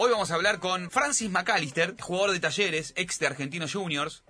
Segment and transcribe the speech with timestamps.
[0.00, 4.22] Hoy vamos a hablar con Francis McAllister, jugador de talleres, ex de Argentinos Juniors,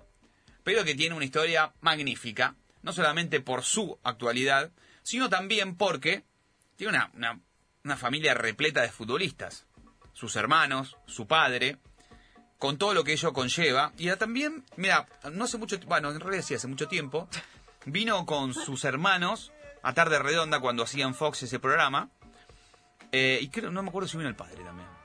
[0.65, 4.71] pero que tiene una historia magnífica, no solamente por su actualidad,
[5.03, 6.25] sino también porque
[6.77, 7.41] tiene una, una,
[7.85, 9.67] una familia repleta de futbolistas,
[10.15, 11.77] sus hermanos, su padre,
[12.57, 16.45] con todo lo que ello conlleva, y también, mira, no hace mucho, bueno, en realidad
[16.45, 17.29] sí hace mucho tiempo,
[17.85, 22.09] vino con sus hermanos a Tarde Redonda cuando hacían Fox ese programa,
[23.13, 24.98] eh, y creo, no me acuerdo si vino el padre también.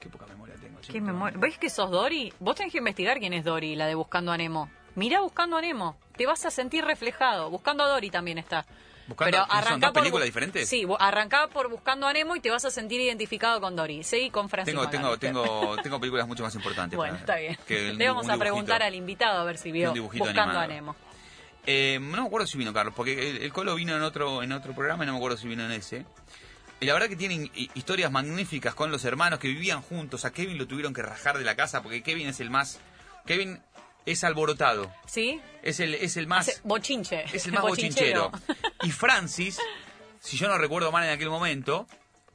[0.00, 0.78] Qué poca memoria tengo.
[0.80, 1.36] ¿Qué memoria?
[1.38, 2.32] ¿Ves que sos Dory?
[2.38, 4.70] Vos tenés que investigar quién es Dory, la de Buscando a Nemo.
[4.94, 5.96] Mirá Buscando a Nemo.
[6.16, 7.50] Te vas a sentir reflejado.
[7.50, 8.64] Buscando a Dory también está.
[9.06, 10.68] Buscando- ¿son arrancá dos por películas diferentes?
[10.68, 14.04] Sí, arrancá por Buscando a Nemo y te vas a sentir identificado con Dory.
[14.04, 14.88] Seguí con Francisco.
[14.88, 16.96] Tengo, tengo, tengo, tengo películas mucho más importantes.
[16.96, 17.58] Bueno, para- está bien.
[17.66, 20.60] que Le vamos a preguntar al invitado a ver si vio Buscando animado.
[20.60, 20.96] a Nemo.
[21.66, 24.52] Eh, no me acuerdo si vino Carlos, porque el, el Colo vino en otro, en
[24.52, 26.06] otro programa y no me acuerdo si vino en ese.
[26.80, 30.24] Y la verdad que tienen hi- historias magníficas con los hermanos que vivían juntos.
[30.24, 32.78] A Kevin lo tuvieron que rajar de la casa porque Kevin es el más...
[33.26, 33.60] Kevin
[34.06, 34.92] es alborotado.
[35.06, 35.40] ¿Sí?
[35.62, 36.60] Es el, es el más...
[36.64, 37.24] Bochinche.
[37.32, 38.30] Es el más bochinchero.
[38.82, 39.58] Y Francis,
[40.20, 41.86] si yo no recuerdo mal en aquel momento,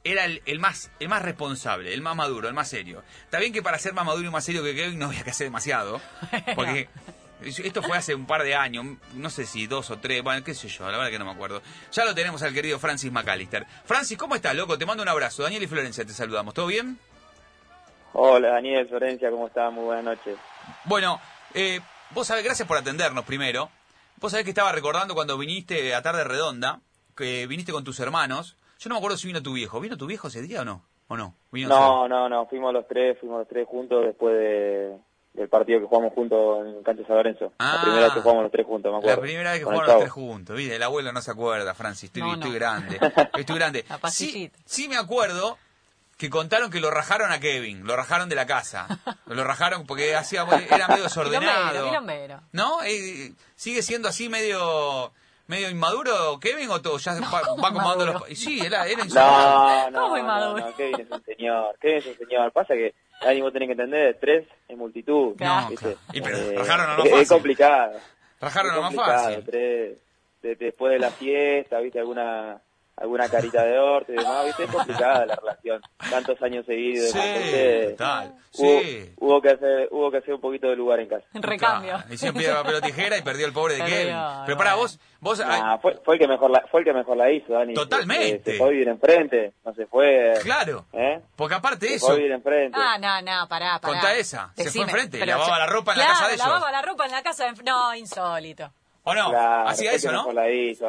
[0.04, 3.02] era el, el más el más responsable, el más maduro, el más serio.
[3.24, 5.30] Está bien que para ser más maduro y más serio que Kevin no había que
[5.30, 6.00] hacer demasiado,
[6.54, 6.88] porque
[7.42, 10.54] esto fue hace un par de años, no sé si dos o tres, bueno, qué
[10.54, 11.62] sé yo, la verdad que no me acuerdo.
[11.92, 13.66] Ya lo tenemos al querido Francis McAllister.
[13.84, 14.78] Francis, ¿cómo estás, loco?
[14.78, 15.42] Te mando un abrazo.
[15.42, 16.54] Daniel y Florencia, te saludamos.
[16.54, 16.98] ¿Todo bien?
[18.12, 19.72] Hola Daniel, Florencia, ¿cómo estás?
[19.72, 20.36] Muy buenas noches.
[20.84, 21.20] Bueno,
[21.52, 23.68] eh, vos sabés, gracias por atendernos primero.
[24.20, 26.80] Vos sabés que estaba recordando cuando viniste a Tarde Redonda,
[27.16, 28.56] que viniste con tus hermanos.
[28.78, 29.80] Yo no me acuerdo si vino tu viejo.
[29.80, 30.82] ¿Vino tu viejo ese día o no?
[31.08, 31.34] ¿O no?
[31.50, 34.96] Vino No, no, no, fuimos los tres, fuimos los tres juntos después de,
[35.34, 37.52] del partido que jugamos juntos en Cancha San Lorenzo.
[37.58, 37.74] Ah.
[37.76, 39.16] la primera vez que jugamos los tres juntos, me acuerdo.
[39.16, 40.56] La primera vez que jugaron los tres juntos.
[40.56, 40.76] ¿viste?
[40.76, 42.04] El abuelo no se acuerda, Francis.
[42.04, 42.34] Estoy, No, no.
[42.44, 43.00] estoy grande.
[43.36, 43.84] Estoy grande.
[44.10, 45.58] Sí, sí me acuerdo
[46.16, 47.84] que contaron que lo rajaron a Kevin.
[47.84, 48.86] Lo rajaron de la casa.
[49.26, 51.88] Lo rajaron porque hacía, era medio desordenado.
[51.88, 52.40] Quilombero.
[52.52, 52.82] ¿No?
[52.84, 55.12] Eh, ¿Sigue siendo así medio
[55.46, 56.96] medio inmaduro Kevin o todo?
[56.98, 58.12] Ya va, va acomodando maduro.
[58.28, 58.38] los...
[58.38, 59.90] Sí, era, era insoportable.
[59.90, 60.66] No, no, ¿Cómo no, inmaduro?
[60.66, 62.52] no, Kevin es un señor, Kevin es un señor.
[62.52, 65.30] Pasa que, Dani, vos tenés que entender, tres es multitud.
[65.30, 65.96] No, claro.
[66.12, 67.22] Y pero Eh, rajaron a lo es, fácil.
[67.22, 67.92] es complicado.
[68.40, 69.44] Rajaron es lo más complicado, fácil.
[69.44, 69.96] Tres,
[70.42, 72.60] de- después de la fiesta, viste, alguna
[72.96, 75.82] alguna carita de orto y demás, viste, es complicada la relación.
[76.10, 77.10] Tantos años seguidos.
[77.10, 78.34] Sí, entonces, total.
[78.56, 79.12] Hubo, Sí.
[79.18, 81.24] hubo que hacer hubo que hacer un poquito de lugar en casa.
[81.34, 81.90] En recambio.
[81.94, 84.16] Claro, Hicieron piedra, papel o tijera y perdió el pobre de Kevin.
[84.46, 85.40] Pero para vos, vos...
[85.44, 87.74] Ah, fue, fue el que mejor la, fue el que mejor la hizo, Dani.
[87.74, 88.44] Totalmente.
[88.44, 90.34] Se, se fue a vivir enfrente, no se fue.
[90.44, 90.84] Claro.
[90.92, 91.20] ¿eh?
[91.34, 92.78] Porque aparte Se fue a eso, vivir enfrente.
[92.80, 93.92] Ah, no, no, pará, pará.
[93.94, 94.52] Contá esa.
[94.54, 96.46] Se fue enfrente y lavaba la ropa en la Claro, casa de ellos.
[96.46, 97.62] lavaba la ropa en la casa de...
[97.64, 98.70] No, insólito.
[99.04, 99.30] ¿O no?
[99.30, 100.26] Claro, Hacía eso, ¿no?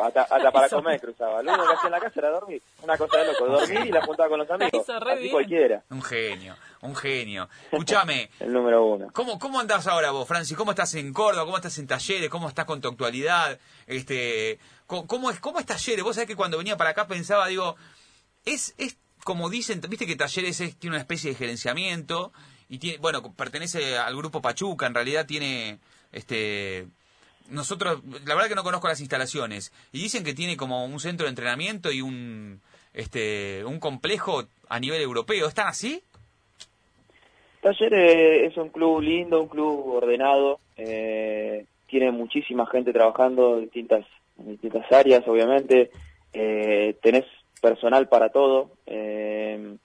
[0.03, 1.43] Hasta, hasta para comer cruzaba.
[1.43, 2.61] Lo único que hacía en la casa era dormir.
[2.81, 4.89] Una cosa de loco, dormir y la juntaba con los amigos.
[4.89, 5.31] Así bien.
[5.31, 5.83] cualquiera.
[5.89, 7.49] Un genio, un genio.
[7.71, 9.07] Escúchame, El número uno.
[9.13, 10.57] ¿cómo, ¿cómo andás ahora vos, Francis?
[10.57, 11.45] ¿Cómo estás en Córdoba?
[11.45, 12.29] ¿Cómo estás en talleres?
[12.29, 13.59] ¿Cómo estás con tu actualidad?
[13.87, 16.03] Este, ¿cómo, cómo es, ¿Cómo es talleres?
[16.03, 17.75] Vos sabés que cuando venía para acá pensaba, digo,
[18.45, 22.31] es, es como dicen, viste que talleres es- tiene una especie de gerenciamiento
[22.69, 25.79] y tiene, bueno, pertenece al grupo Pachuca, en realidad tiene,
[26.11, 26.87] este,
[27.49, 31.25] nosotros, la verdad que no conozco las instalaciones y dicen que tiene como un centro
[31.25, 32.61] de entrenamiento y un,
[32.93, 35.47] este, un complejo a nivel europeo.
[35.47, 36.01] ¿Están así?
[37.61, 40.59] Talleres es un club lindo, un club ordenado.
[40.77, 44.05] eh, tiene muchísima gente trabajando en distintas,
[44.35, 45.91] distintas áreas, obviamente.
[46.33, 47.25] Eh, tenés
[47.61, 48.71] personal para todo.
[48.85, 49.77] eh,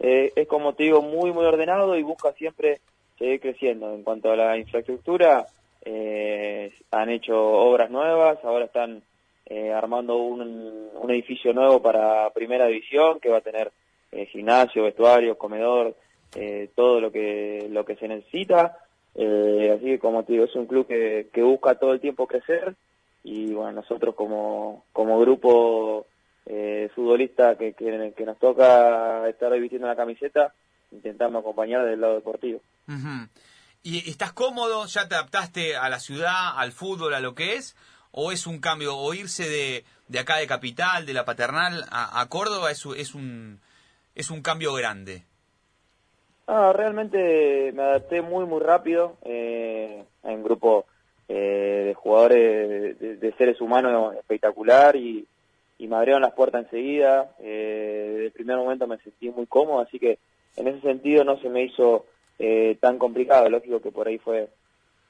[0.00, 2.80] eh, es como te digo, muy, muy ordenado y busca siempre
[3.18, 3.94] seguir creciendo.
[3.94, 5.46] En cuanto a la infraestructura,
[5.84, 9.02] eh, han hecho obras nuevas, ahora están
[9.46, 13.70] eh, armando un, un edificio nuevo para primera división que va a tener
[14.12, 15.96] eh, gimnasio, vestuario, comedor,
[16.36, 18.78] eh, todo lo que lo que se necesita.
[19.14, 22.26] Eh, así que como te digo, es un club que, que busca todo el tiempo
[22.26, 22.74] crecer
[23.22, 26.06] y bueno, nosotros como, como grupo
[26.94, 30.52] futbolista que, que, que nos toca estar vistiendo la camiseta,
[30.92, 32.60] intentamos acompañar del lado deportivo.
[33.86, 34.86] ¿Y estás cómodo?
[34.86, 37.76] ¿Ya te adaptaste a la ciudad, al fútbol, a lo que es?
[38.12, 38.96] ¿O es un cambio?
[38.96, 43.60] ¿O irse de, de acá de Capital, de la Paternal, a, Córdoba es, es, un,
[44.14, 45.24] es un cambio grande?
[46.46, 50.86] Ah, realmente me adapté muy, muy rápido eh, un grupo
[51.28, 55.26] eh, de jugadores, de, de seres humanos espectacular y,
[55.76, 57.34] y me abrieron las puertas enseguida.
[57.38, 60.18] Eh, desde el primer momento me sentí muy cómodo, así que
[60.56, 62.06] en ese sentido no se me hizo
[62.38, 63.48] eh, tan complicado.
[63.48, 64.48] Lógico que por ahí fue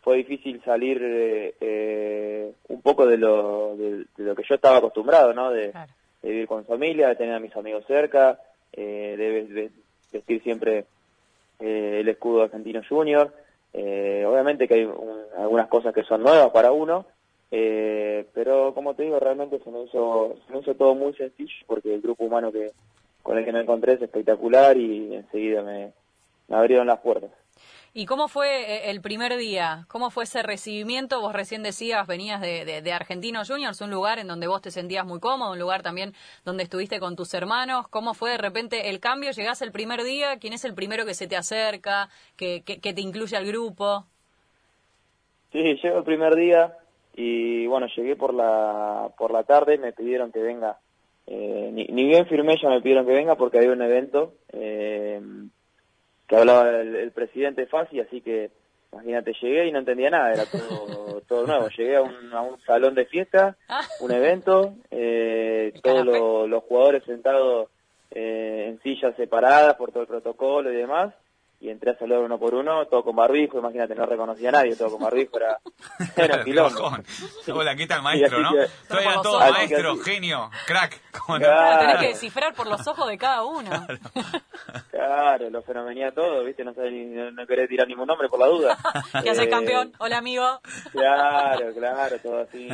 [0.02, 4.76] fue difícil salir eh, eh, un poco de lo, de, de lo que yo estaba
[4.76, 5.50] acostumbrado, ¿no?
[5.50, 5.90] De, Claro.
[6.22, 8.38] de vivir con familia, de tener a mis amigos cerca,
[8.74, 9.70] eh, de,
[10.12, 10.84] vestir siempre
[11.58, 13.32] eh, el escudo argentino junior.
[13.72, 14.88] Eh, obviamente que hay
[15.38, 17.06] algunas cosas que son nuevas para uno,
[17.50, 21.54] eh, pero como te digo, realmente se me, hizo, se me hizo todo muy sencillo
[21.66, 22.72] porque el grupo humano que
[23.22, 25.92] con el que me encontré es espectacular y enseguida me,
[26.48, 27.30] me abrieron las puertas.
[27.96, 29.86] ¿Y cómo fue eh, el primer día?
[29.86, 31.20] ¿Cómo fue ese recibimiento?
[31.20, 34.72] Vos recién decías, venías de, de, de, Argentinos Juniors, un lugar en donde vos te
[34.72, 36.12] sentías muy cómodo, un lugar también
[36.44, 37.86] donde estuviste con tus hermanos.
[37.86, 39.30] ¿Cómo fue de repente el cambio?
[39.30, 40.38] ¿Llegás el primer día?
[40.40, 44.06] ¿Quién es el primero que se te acerca, que, que, que te incluye al grupo?
[45.52, 46.76] Sí, llego el primer día
[47.14, 50.78] y bueno, llegué por la, por la tarde, me pidieron que venga.
[51.28, 54.34] Eh, ni, ni, bien firmé, ya me pidieron que venga porque había un evento.
[54.52, 55.20] Eh,
[56.26, 58.50] que hablaba el, el presidente Fasi, así que
[58.94, 61.68] imagínate, llegué y no entendía nada, era todo, todo nuevo.
[61.68, 63.56] Llegué a un, a un salón de fiesta,
[64.00, 67.68] un evento, eh, todos lo, los jugadores sentados
[68.10, 71.12] eh, en sillas separadas por todo el protocolo y demás,
[71.60, 74.76] y entré a saludar uno por uno, todo con barbijo, imagínate, no reconocía a nadie,
[74.76, 75.58] todo con barbijo, era,
[76.16, 76.92] era quilombo.
[77.52, 78.52] Hola, ¿qué tal maestro, no?
[78.52, 81.00] Que, Estoy a todo maestro, genio, crack.
[81.18, 81.80] Como claro.
[81.80, 83.70] Tenés que descifrar por los ojos de cada uno.
[83.70, 84.40] Claro,
[84.90, 88.46] claro lo fenomenía todo, viste, no, sabés, no, no querés tirar ningún nombre por la
[88.46, 88.78] duda.
[89.22, 89.92] ¿Qué haces, campeón?
[89.98, 90.60] Hola, amigo.
[90.92, 92.68] Claro, claro, todo así.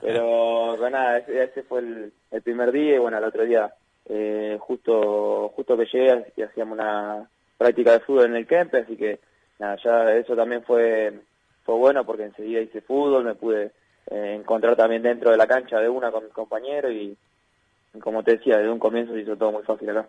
[0.00, 3.72] Pero, bueno, nada, ese, ese fue el, el, primer día y bueno, el otro día,
[4.06, 7.28] eh, justo, justo que llegué y hacíamos una
[7.62, 9.20] práctica de fútbol en el Kempe, así que
[9.58, 11.12] nada, ya eso también fue,
[11.64, 13.72] fue bueno porque enseguida hice fútbol, me pude
[14.10, 17.16] eh, encontrar también dentro de la cancha de una con mis compañeros y,
[17.94, 20.08] y, como te decía, desde un comienzo se hizo todo muy fácil acá.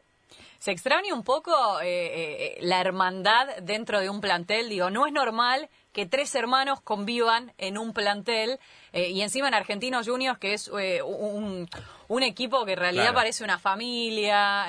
[0.58, 1.52] ¿Se extraña un poco
[1.82, 4.70] eh, eh, la hermandad dentro de un plantel?
[4.70, 8.60] Digo, no es normal que tres hermanos convivan en un plantel
[8.92, 11.70] eh, y encima en Argentinos Juniors, que es eh, un,
[12.08, 13.18] un, equipo que en realidad claro.
[13.18, 14.66] parece una familia.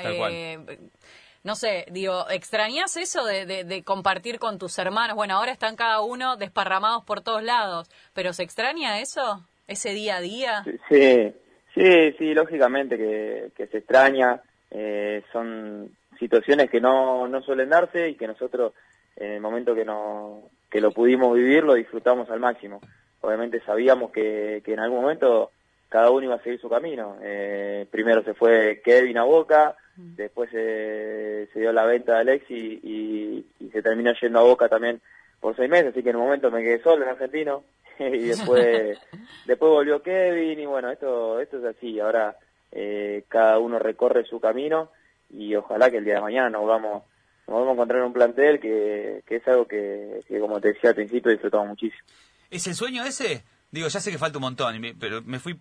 [1.45, 5.15] No sé, digo, ¿extrañas eso de, de, de, compartir con tus hermanos?
[5.15, 9.43] Bueno, ahora están cada uno desparramados por todos lados, pero ¿se extraña eso?
[9.69, 10.65] ¿Ese día a día?
[10.89, 11.35] Sí,
[11.75, 14.41] sí, sí, lógicamente que, que se extraña.
[14.71, 18.73] Eh, son situaciones que no, no suelen darse y que nosotros,
[19.17, 22.81] en el momento que, no, que lo pudimos vivir, lo disfrutamos al máximo.
[23.21, 25.51] Obviamente sabíamos que, que en algún momento
[25.91, 27.19] cada uno iba a seguir su camino.
[27.23, 32.51] Eh, primero se fue Kevin a Boca, después se, se dio la venta de Alex
[32.51, 35.01] y, y, y, se terminó yendo a Boca también
[35.41, 37.63] por seis meses, así que en un momento me quedé solo en Argentino
[37.99, 38.99] y después
[39.47, 42.37] después volvió Kevin y bueno, esto esto es así, ahora
[42.73, 44.91] eh, cada uno recorre su camino
[45.31, 47.05] y ojalá que el día de mañana nos vamos
[47.47, 50.69] nos vamos a encontrar en un plantel que, que es algo que, que, como te
[50.69, 52.03] decía al principio, disfrutamos muchísimo.
[52.51, 53.45] ¿Es el sueño ese?
[53.71, 55.59] Digo, ya sé que falta un montón, pero me fui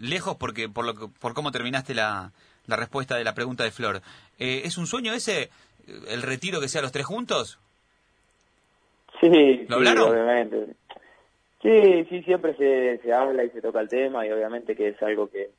[0.00, 2.32] lejos porque por lo que, por cómo terminaste la,
[2.66, 4.00] la respuesta de la pregunta de Flor.
[4.38, 5.50] Eh, ¿Es un sueño ese
[6.08, 7.58] el retiro que sea los tres juntos?
[9.20, 10.04] Sí, ¿Lo hablaron?
[10.04, 10.66] Sí, obviamente.
[11.62, 15.02] Sí, sí, siempre se, se habla y se toca el tema y obviamente que es
[15.02, 15.50] algo que,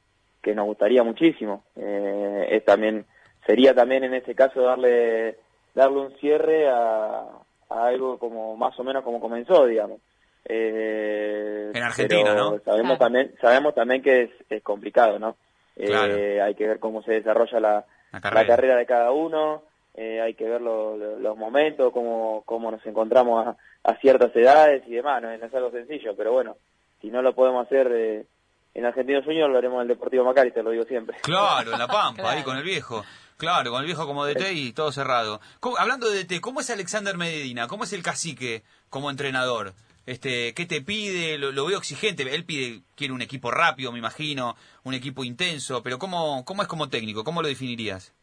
[0.42, 1.64] que nos gustaría muchísimo.
[1.76, 3.06] Eh, es también
[3.46, 5.38] sería también en ese caso darle
[5.74, 7.26] darle un cierre a,
[7.70, 10.00] a algo como más o menos como comenzó, digamos.
[10.48, 12.60] Eh, en Argentina, ¿no?
[12.60, 15.36] Sabemos también sabemos también que es, es complicado, ¿no?
[15.76, 16.16] Claro.
[16.16, 18.42] Eh, hay que ver cómo se desarrolla la, la, carrera.
[18.42, 18.76] la carrera.
[18.78, 19.64] de cada uno,
[19.94, 24.36] eh, hay que ver lo, lo, los momentos, cómo, cómo nos encontramos a, a, ciertas
[24.36, 26.58] edades y demás, no, no, es algo sencillo, pero bueno,
[27.02, 28.26] si no lo podemos hacer eh,
[28.74, 31.18] en Argentinos Juniors, lo haremos en el Deportivo Macari, te lo digo siempre.
[31.22, 32.38] Claro, en La Pampa, claro.
[32.38, 33.04] ahí con el viejo.
[33.38, 35.42] Claro, con el viejo como DT y todo cerrado.
[35.60, 37.68] ¿Cómo, hablando de DT, ¿cómo es Alexander Medina?
[37.68, 39.74] ¿Cómo es el cacique como entrenador?
[40.06, 41.38] Este, ¿Qué te pide?
[41.38, 42.24] Lo, lo, veo exigente.
[42.24, 46.68] Él pide, quiere un equipo rápido, me imagino, un equipo intenso, pero ¿cómo, cómo es
[46.68, 47.24] como técnico?
[47.24, 48.14] ¿Cómo lo definirías?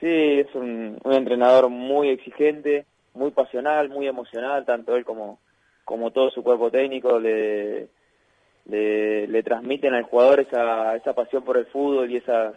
[0.00, 5.40] Sí, es un, un entrenador muy exigente, muy pasional, muy emocional, tanto él como,
[5.84, 7.88] como todo su cuerpo técnico le,
[8.66, 12.54] le, le transmiten al jugador esa, esa pasión por el fútbol y esas,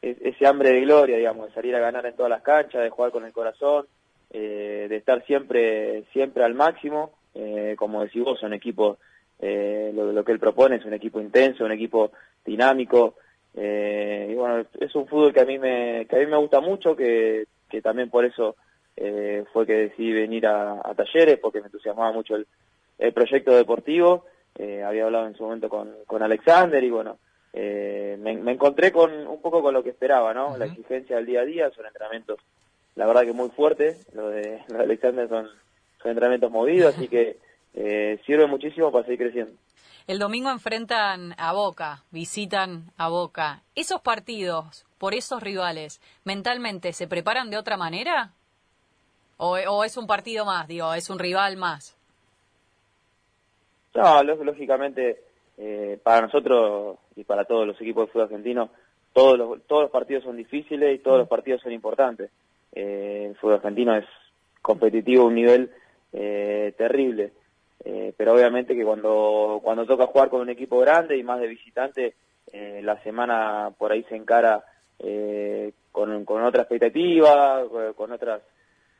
[0.00, 3.10] ese hambre de gloria, digamos, de salir a ganar en todas las canchas, de jugar
[3.10, 3.86] con el corazón,
[4.30, 8.98] eh, de estar siempre, siempre al máximo eh, como decís vos, son equipos,
[9.38, 12.12] eh, lo, lo, que él propone es un equipo intenso, un equipo
[12.44, 13.16] dinámico,
[13.54, 16.60] eh, y bueno, es un fútbol que a mí me, que a mí me gusta
[16.60, 18.56] mucho, que, que también por eso
[18.96, 22.46] eh, fue que decidí venir a, a, talleres, porque me entusiasmaba mucho el,
[22.98, 24.24] el proyecto deportivo,
[24.58, 27.18] eh, había hablado en su momento con, con Alexander y bueno,
[27.52, 30.48] eh, me, me, encontré con un poco con lo que esperaba, ¿no?
[30.48, 30.58] Uh -huh.
[30.58, 32.38] La exigencia del día a día, son entrenamientos,
[32.94, 35.48] la verdad que muy fuertes, lo de, lo de Alexander son
[36.02, 37.38] son entrenamientos movidos, así que
[37.74, 39.52] eh, sirve muchísimo para seguir creciendo.
[40.06, 43.62] El domingo enfrentan a Boca, visitan a Boca.
[43.76, 48.32] ¿Esos partidos, por esos rivales, mentalmente se preparan de otra manera?
[49.36, 51.96] O, o es un partido más, digo, es un rival más.
[53.94, 55.22] No, lógicamente,
[55.58, 58.70] eh, para nosotros y para todos los equipos de fútbol argentino,
[59.12, 62.30] todos los, todos los partidos son difíciles y todos los partidos son importantes.
[62.72, 64.06] Eh, el fútbol argentino es
[64.62, 65.70] competitivo a un nivel
[66.12, 67.32] eh, terrible.
[67.84, 71.48] Eh, pero obviamente que cuando, cuando toca jugar con un equipo grande y más de
[71.48, 72.14] visitante,
[72.52, 74.64] eh, la semana por ahí se encara
[75.00, 77.62] eh, con, con otra expectativa,
[77.96, 78.40] con otras,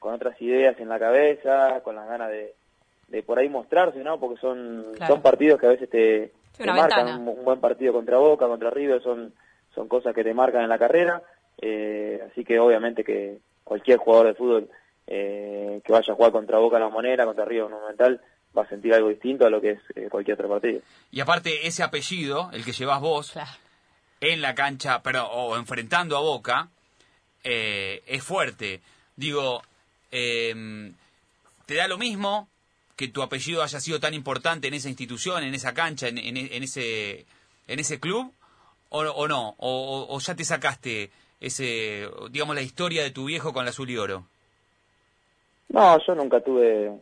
[0.00, 2.54] con otras ideas en la cabeza, con las ganas de,
[3.09, 4.19] de por ahí mostrarse, ¿no?
[4.19, 6.33] Porque son, son partidos que a veces te,
[6.66, 9.33] marcan un, buen partido contra Boca, contra River, son,
[9.75, 11.23] son cosas que te marcan en la carrera,
[11.57, 14.69] así que obviamente que cualquier jugador de fútbol
[15.06, 18.21] que vaya a jugar contra Boca en la moneda, contra River Monumental,
[18.56, 20.80] va a sentir algo distinto a lo que es eh, cualquier otro partido.
[21.11, 23.35] Y aparte, ese apellido, el que llevas vos,
[24.21, 26.68] en la cancha, pero o enfrentando a Boca,
[27.44, 28.80] eh, es fuerte.
[29.16, 29.62] Digo,
[30.11, 30.94] em,
[31.66, 32.49] ¿te da lo mismo
[32.97, 36.62] que tu apellido haya sido tan importante en esa institución, en esa cancha, en, en,
[36.62, 37.26] ese,
[37.66, 38.32] en ese club?
[38.90, 39.54] ¿O, o no?
[39.59, 43.90] O, ¿O ya te sacaste ese, digamos, la historia de tu viejo con la azul
[43.90, 44.26] y oro?
[45.73, 46.93] No, yo nunca tuve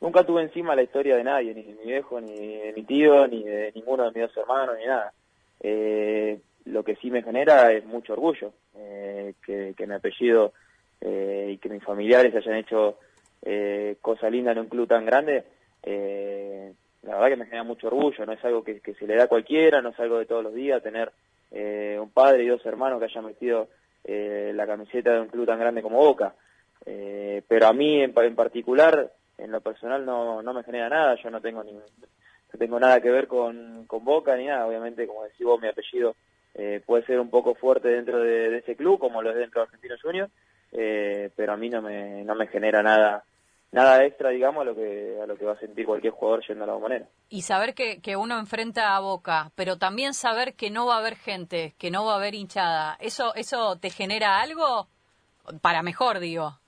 [0.00, 3.26] nunca tuve encima la historia de nadie, ni de mi viejo, ni de mi tío,
[3.28, 5.12] ni de ninguno de mis dos hermanos, ni nada.
[5.60, 10.52] Eh, lo que sí me genera es mucho orgullo, eh, que, que, mi apellido
[11.00, 12.98] eh, y que mis familiares hayan hecho
[13.42, 15.44] eh, cosas lindas en un club tan grande.
[15.84, 16.72] Eh,
[17.02, 19.28] la verdad que me genera mucho orgullo, no es algo que, se le da a
[19.28, 21.12] cualquiera, no es algo de todos los días tener
[21.52, 23.68] eh, un padre y dos hermanos que hayan metido
[24.04, 26.34] la camiseta de un club tan grande como Boca.
[26.86, 31.16] Eh, pero a mí en, en particular en lo personal no, no me genera nada,
[31.22, 35.06] yo no tengo ni, no tengo nada que ver con, con Boca ni nada, obviamente
[35.06, 36.14] como decís vos mi apellido
[36.54, 39.66] eh, puede ser un poco fuerte dentro de, ese club como lo es dentro de
[39.66, 40.30] Argentino Junior,
[40.72, 43.24] eh, pero a mí no me, no me genera nada
[43.70, 46.64] nada extra, digamos, a lo que a lo que va a sentir cualquier jugador yendo
[46.64, 47.06] a la bombonera.
[47.28, 50.98] Y saber que, que uno enfrenta a Boca, pero también saber que no va a
[50.98, 54.88] haber gente, que no va a haber hinchada, ¿eso eso te genera algo?
[55.60, 56.58] Para mejor, digo.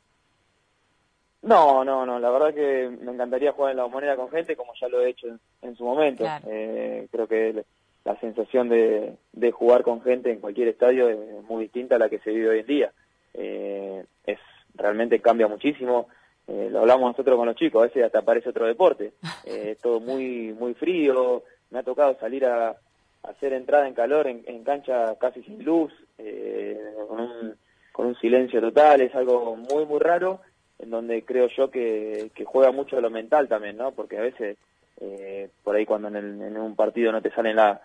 [1.42, 4.72] No, no, no, la verdad que me encantaría jugar en la moneda con gente como
[4.78, 5.26] ya lo he hecho
[5.62, 6.24] en, su momento.
[6.46, 7.64] Eh, creo que
[8.04, 12.10] la sensación de, de, jugar con gente en cualquier estadio es muy distinta a la
[12.10, 12.92] que se vive hoy en día.
[13.32, 14.38] Eh, es
[14.74, 16.08] Realmente cambia muchísimo.
[16.46, 19.12] Eh, lo hablamos nosotros con los chicos, a veces hasta parece otro deporte.
[19.44, 21.42] Eh, todo muy muy frío.
[21.70, 22.76] Me ha tocado salir a,
[23.22, 26.78] hacer entrada en calor en, en cancha casi sin luz, eh,
[27.08, 27.54] con, un,
[27.92, 29.00] con un silencio total.
[29.00, 30.40] Es algo muy, muy raro
[30.82, 33.92] en donde creo yo que, que juega mucho lo mental también, ¿no?
[33.92, 34.56] Porque a veces,
[35.00, 37.80] eh, por ahí cuando en, el, en, un partido no te salen la,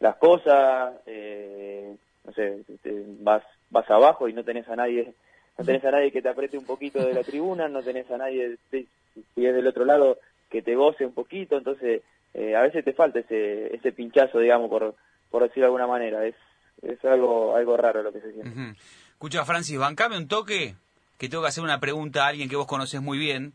[0.00, 5.12] las cosas, eh, no sé, te, vas, vas abajo y no tenés a nadie,
[5.58, 8.16] no tenés a nadie que te apriete un poquito de la tribuna, no tenés a
[8.16, 8.86] nadie, si
[9.36, 10.18] es del otro lado,
[10.50, 12.02] que te goce un poquito, entonces
[12.34, 14.94] eh, a veces te falta ese, ese pinchazo, digamos, por,
[15.30, 16.36] por decirlo de alguna manera, es,
[16.82, 18.78] es algo, algo raro lo que se siente.
[19.10, 20.76] Escucha, Francis, bancame un toque
[21.18, 23.54] que tengo que hacer una pregunta a alguien que vos conoces muy bien.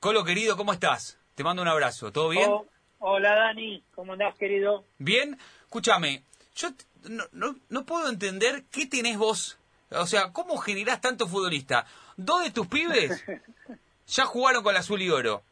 [0.00, 1.18] Colo, querido, ¿cómo estás?
[1.34, 2.12] Te mando un abrazo.
[2.12, 2.50] ¿Todo bien?
[2.50, 2.66] Oh,
[2.98, 3.82] hola, Dani.
[3.94, 4.84] ¿Cómo andás, querido?
[4.98, 5.38] Bien.
[5.64, 6.22] Escúchame,
[6.54, 6.70] yo
[7.04, 9.58] no, no, no, puedo entender qué tenés vos.
[9.90, 11.86] O sea, ¿cómo generás tanto futbolista?
[12.16, 13.24] Dos de tus pibes
[14.06, 15.42] ya jugaron con el azul y oro.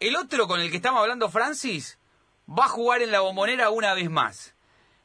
[0.00, 1.98] El otro con el que estamos hablando, Francis,
[2.48, 4.54] va a jugar en la bombonera una vez más.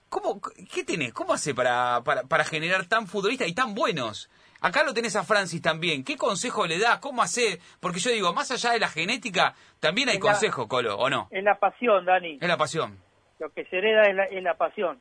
[0.09, 0.41] ¿Cómo,
[0.73, 1.13] ¿Qué tenés?
[1.13, 4.29] ¿Cómo hace para, para, para generar tan futbolistas y tan buenos?
[4.61, 6.03] Acá lo tenés a Francis también.
[6.03, 6.99] ¿Qué consejo le da?
[6.99, 7.59] ¿Cómo hace?
[7.79, 11.27] Porque yo digo, más allá de la genética, también hay consejo, Colo, ¿o no?
[11.31, 12.39] Es la pasión, Dani.
[12.41, 12.97] Es la pasión.
[13.39, 14.99] Lo que se hereda es la, es la pasión.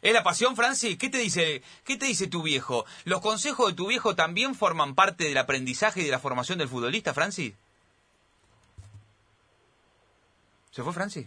[0.00, 0.96] ¿Es la pasión, Francis?
[0.98, 2.84] ¿Qué te dice, qué te dice tu viejo?
[3.04, 6.68] ¿Los consejos de tu viejo también forman parte del aprendizaje y de la formación del
[6.68, 7.54] futbolista, Francis?
[10.70, 11.26] ¿Se fue Francis?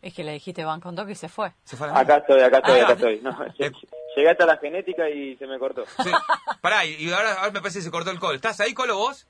[0.00, 1.52] Es que le dijiste van con toque y se fue.
[1.64, 3.20] ¿Se fue acá estoy, acá estoy, acá estoy.
[3.20, 3.36] No,
[4.18, 5.84] llegué hasta la genética y se me cortó.
[6.02, 6.10] Sí.
[6.60, 8.36] Pará, y ahora, me parece que se cortó el col.
[8.36, 9.26] ¿Estás ahí, Colo, vos?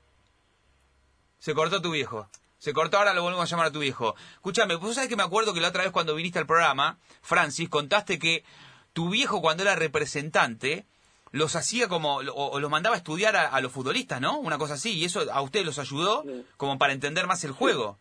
[1.37, 2.27] Se cortó tu viejo.
[2.57, 4.15] Se cortó, ahora lo volvemos a llamar a tu viejo.
[4.33, 7.69] Escúchame, vos sabés que me acuerdo que la otra vez cuando viniste al programa, Francis,
[7.69, 8.43] contaste que
[8.91, 10.85] tu viejo cuando era representante
[11.31, 14.39] los hacía como, o, los mandaba a estudiar a, los futbolistas, ¿no?
[14.39, 16.23] Una cosa así, y eso a usted los ayudó
[16.57, 17.97] como para entender más el juego.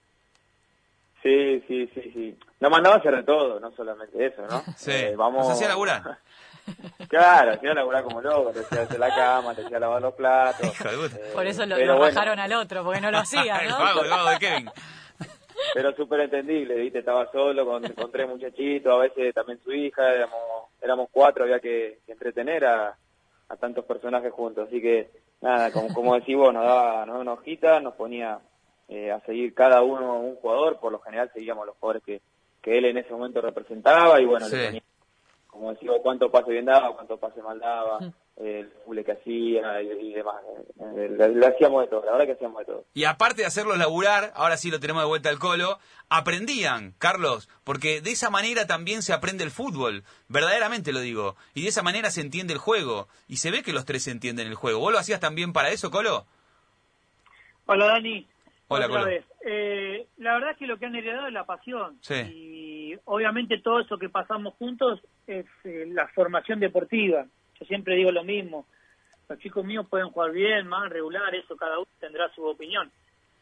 [1.22, 2.38] Sí, sí, sí, sí.
[2.60, 4.62] Nos mandaba a hacer de todo, no solamente eso, ¿no?
[4.76, 5.46] Sí, eh, vamos...
[5.46, 6.18] nos hacía laburar.
[7.08, 10.66] Claro, hacía laburar como loco, te hacía hacer la cama, te hacía lavar los platos.
[10.84, 14.02] Eh, Por eso lo, bajaron al otro, porque no lo hacía, ¿no?
[14.02, 14.70] el de Kevin.
[15.74, 17.00] Pero súper entendible, ¿viste?
[17.00, 20.40] Estaba solo con, con, tres muchachitos, a veces también su hija, éramos,
[20.80, 22.96] éramos cuatro, había que, entretener a,
[23.48, 24.68] a tantos personajes juntos.
[24.68, 25.10] Así que,
[25.40, 28.38] nada, como, como decís vos, nos daba, nos daba una hojita, nos ponía
[28.88, 32.20] eh, a seguir cada uno un jugador, por lo general seguíamos los jugadores que,
[32.62, 34.56] que él en ese momento representaba y bueno, Sí.
[34.56, 34.82] le ponía,
[35.58, 37.98] como decía, cuánto pase bien daba, cuánto pase mal daba,
[38.36, 40.36] eh, el fule que hacía y, y demás.
[40.96, 42.84] Eh, le, le hacíamos de todo, la verdad que hacíamos de todo.
[42.94, 47.48] Y aparte de hacerlos laburar, ahora sí lo tenemos de vuelta al colo, aprendían, Carlos,
[47.64, 51.82] porque de esa manera también se aprende el fútbol, verdaderamente lo digo, y de esa
[51.82, 54.78] manera se entiende el juego, y se ve que los tres entienden el juego.
[54.78, 56.24] ¿Vos lo hacías también para eso, Colo?
[57.66, 58.26] Hola Dani.
[58.68, 59.10] Hola, Otra Colo.
[59.10, 59.24] vez.
[59.44, 61.98] Eh, la verdad es que lo que han heredado es la pasión.
[62.02, 62.14] Sí.
[62.14, 62.67] Y
[63.04, 67.26] obviamente todo eso que pasamos juntos es eh, la formación deportiva.
[67.58, 68.66] Yo siempre digo lo mismo.
[69.28, 72.90] Los chicos míos pueden jugar bien, mal, regular, eso cada uno tendrá su opinión.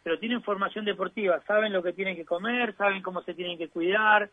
[0.03, 3.69] Pero tienen formación deportiva, saben lo que tienen que comer, saben cómo se tienen que
[3.69, 4.31] cuidar,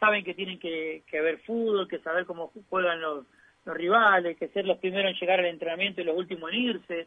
[0.00, 3.26] saben que tienen que, que ver fútbol, que saber cómo juegan los,
[3.64, 7.00] los rivales, que ser los primeros en llegar al entrenamiento y los últimos en irse.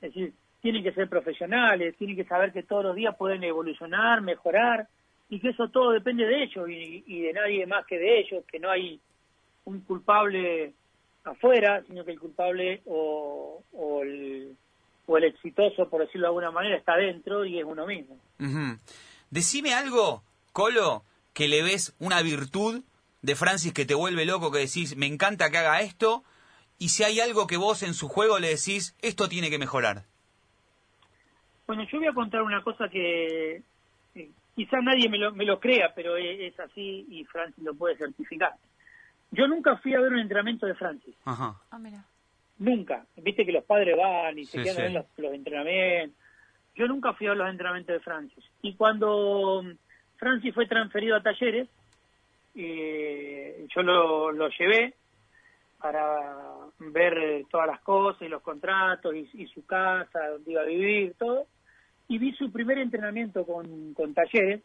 [0.00, 4.22] Es decir, tienen que ser profesionales, tienen que saber que todos los días pueden evolucionar,
[4.22, 4.88] mejorar,
[5.28, 8.44] y que eso todo depende de ellos y, y de nadie más que de ellos,
[8.50, 9.00] que no hay
[9.64, 10.74] un culpable
[11.24, 14.56] afuera, sino que el culpable o, o, el,
[15.06, 18.18] o el exitoso, por decirlo de alguna manera, está dentro y es uno mismo.
[18.38, 18.78] Ujú.
[19.30, 21.02] Decime algo, Colo,
[21.32, 22.82] que le ves una virtud
[23.22, 26.22] de Francis que te vuelve loco, que decís, me encanta que haga esto,
[26.78, 30.04] y si hay algo que vos en su juego le decís, esto tiene que mejorar.
[31.66, 33.62] Bueno, yo voy a contar una cosa que
[34.54, 37.96] quizás nadie me lo, me lo crea, pero es, es así y Francis lo puede
[37.96, 38.52] certificar.
[39.30, 41.54] Yo nunca fui a ver un entrenamiento de Francis, Ajá.
[41.70, 42.04] Ah, mira.
[42.58, 43.04] nunca.
[43.16, 44.94] Viste que los padres van y se Sí, quedan a ver sí.
[44.96, 46.18] los, los entrenamientos.
[46.76, 48.44] Yo nunca fui a ver los entrenamientos de Francis.
[48.62, 49.72] Y cuando mm,
[50.16, 51.68] Francis fue transferido a talleres,
[52.54, 54.94] eh, yo lo, lo llevé
[55.80, 56.36] para
[56.78, 60.66] ver eh, todas las cosas y los contratos y, y su casa, donde iba a
[60.66, 61.46] vivir, todo.
[62.08, 64.62] Y vi su primer entrenamiento con, con talleres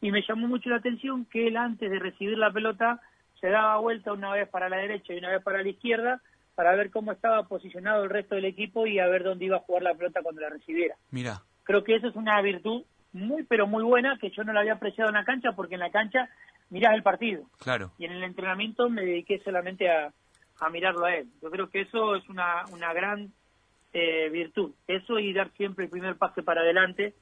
[0.00, 3.00] y me llamó mucho la atención que él antes de recibir la pelota
[3.40, 6.20] se daba vuelta una vez para la derecha y una vez para la izquierda
[6.54, 9.60] para ver cómo estaba posicionado el resto del equipo y a ver dónde iba a
[9.60, 10.94] jugar la pelota cuando la recibiera.
[11.10, 11.42] Mira.
[11.64, 14.74] Creo que eso es una virtud muy pero muy buena que yo no la había
[14.74, 16.28] apreciado en la cancha porque en la cancha
[16.70, 17.92] mirás el partido Claro.
[17.98, 20.12] y en el entrenamiento me dediqué solamente a,
[20.60, 21.28] a mirarlo a él.
[21.42, 23.32] Yo creo que eso es una, una gran
[23.92, 24.72] eh, virtud.
[24.86, 27.14] Eso y dar siempre el primer pase para adelante,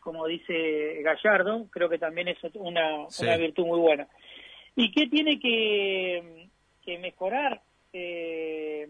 [0.00, 3.24] como dice Gallardo, creo que también es una, Sí.
[3.24, 4.06] una virtud muy buena.
[4.74, 6.48] ¿Y qué tiene que,
[6.84, 7.60] que mejorar?
[7.92, 8.88] Eh,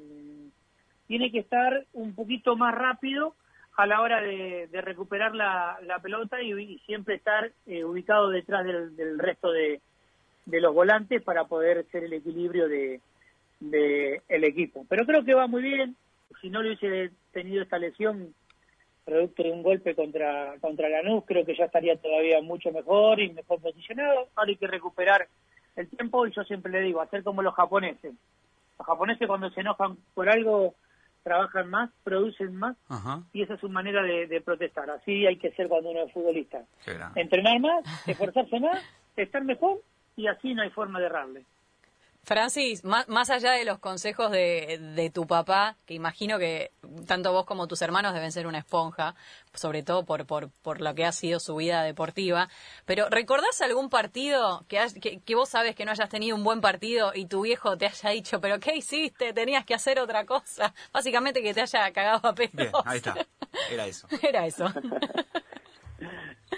[1.07, 3.35] tiene que estar un poquito más rápido
[3.77, 8.31] a la hora de, de recuperar la, la pelota y, y siempre estar eh, ubicado
[8.31, 9.81] detrás del, del resto de,
[10.47, 13.01] de los volantes para poder ser el equilibrio de,
[13.61, 14.85] de el equipo.
[14.89, 15.95] Pero creo que va muy bien.
[16.41, 18.35] Si no le hubiese tenido esta lesión
[19.05, 23.33] producto de un golpe contra contra Lanús, creo que ya estaría todavía mucho mejor y
[23.33, 24.29] mejor posicionado.
[24.35, 25.29] Ahora hay que recuperar
[25.77, 28.15] el tiempo y yo siempre le digo, hacer como los japoneses.
[28.79, 30.75] Los japoneses cuando se enojan por algo
[31.23, 33.23] trabajan más, producen más Ajá.
[33.33, 34.89] y esa es su manera de, de protestar.
[34.91, 36.63] Así hay que ser cuando uno es futbolista.
[37.15, 38.83] Entrenar más, esforzarse más,
[39.17, 39.81] estar mejor
[40.17, 41.45] y así no hay forma de errarle.
[42.27, 46.73] Francis, más, más allá de los consejos de, de tu papá, que imagino que
[47.07, 49.15] tanto vos como tus hermanos deben ser una esponja,
[49.55, 52.49] sobre todo por, por, por lo que ha sido su vida deportiva,
[52.85, 56.43] pero ¿recordás algún partido que, has- que, que vos sabes que no hayas tenido un
[56.43, 59.33] buen partido y tu viejo te haya dicho, pero ¿qué hiciste?
[59.33, 60.75] Tenías que hacer otra cosa.
[60.93, 62.51] Básicamente que te haya cagado a pedos.
[62.55, 63.15] Bien, ahí está.
[63.71, 64.09] Era eso.
[64.23, 64.67] Era eso.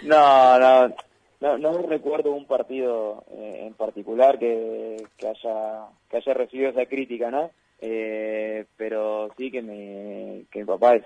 [0.01, 0.95] No, no,
[1.41, 6.85] no, no recuerdo un partido eh, en particular que, que haya que haya recibido esa
[6.85, 7.51] crítica, ¿no?
[7.81, 11.05] Eh, pero sí que mi, que mi papá es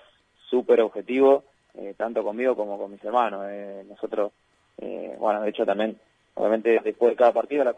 [0.50, 1.44] súper objetivo,
[1.76, 3.46] eh, tanto conmigo como con mis hermanos.
[3.50, 4.32] Eh, nosotros,
[4.80, 6.00] eh, bueno, de hecho también,
[6.36, 7.76] obviamente después de cada partido, la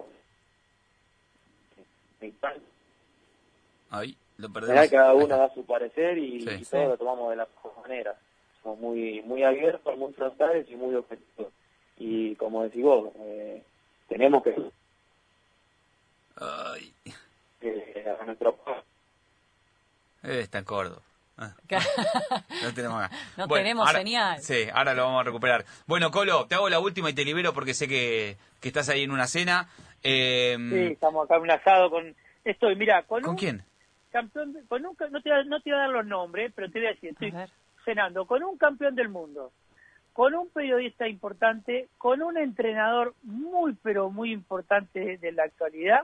[3.91, 4.89] Ahí, lo perdemos.
[4.89, 6.49] cada uno da su parecer y, Sí.
[6.61, 8.15] y todos lo tomamos de la mejor manera.
[8.63, 11.51] Somos muy muy abiertos, muy frontales y muy objetivos.
[11.97, 13.63] Y como decís vos, eh,
[14.09, 14.53] tenemos que,
[16.37, 16.93] Ay,
[17.61, 18.57] que a nuestro
[20.23, 21.01] eh, está en Córdoba.
[21.37, 21.53] Ah,
[22.63, 23.15] no tenemos acá.
[23.37, 24.41] No tenemos ahora- señal.
[24.41, 25.65] Sí, ahora lo vamos a recuperar.
[25.85, 29.03] Bueno, Colo, te hago la última y te libero porque sé que, que estás ahí
[29.03, 29.67] en una cena.
[30.03, 32.15] Eh, Sí, estamos acá en un asado con...
[32.43, 33.63] Estoy, mira, con, ¿Con un quién?
[34.11, 36.51] campeón, de- con un, no, te, voy a- no te voy a dar los nombres,
[36.55, 37.47] pero te voy a decir, estoy A
[37.83, 39.51] cenando con un campeón del mundo,
[40.15, 46.03] con un periodista importante, con un entrenador muy, pero muy importante de la actualidad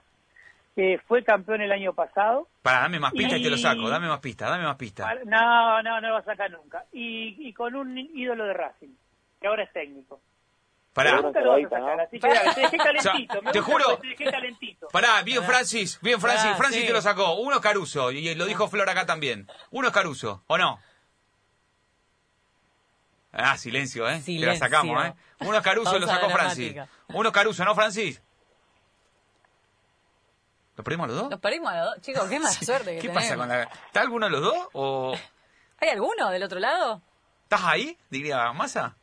[0.76, 2.50] que fue campeón el año pasado.
[2.62, 3.88] Para, dame más pistas y, te lo saco.
[3.88, 5.08] Dame más pistas, dame más pistas.
[5.26, 6.84] No, no, no lo va a sacar nunca.
[6.91, 8.89] Y, y con un ídolo de Racing,
[9.39, 10.19] que ahora es técnico.
[10.93, 13.39] Pará, vas te dejé calentito.
[13.39, 14.88] O sea, me te juro- Te dejé calentito.
[14.89, 16.88] pará, bien Francis, bien Francis, Ah, Francis sí.
[16.88, 17.36] te lo sacó.
[17.36, 19.47] Uno es Caruso, y lo dijo Flor acá también.
[19.69, 20.80] Uno es Caruso, ¿o no?
[23.33, 24.13] Ah, silencio, ¿eh?
[24.13, 24.59] Te la Silencio.
[24.59, 25.13] sacamos, ¿eh?
[25.39, 26.73] Uno es Caruso, lo sacó Francis.
[26.73, 26.97] dramática.
[27.17, 28.21] Uno es Caruso, ¿no, Francis?
[30.75, 31.29] ¿Lo perdimos a los dos?
[31.29, 32.01] Nos perdimos a los dos.
[32.01, 33.23] Chicos, qué mala suerte que ¿Qué tenemos.
[33.23, 33.63] pasa con la...
[33.63, 34.67] ¿Está alguno de los dos?
[34.73, 35.15] ¿O
[35.79, 37.01] ¿Hay alguno del otro lado?
[37.43, 37.97] estás ahí?
[38.09, 38.95] Diría Massa.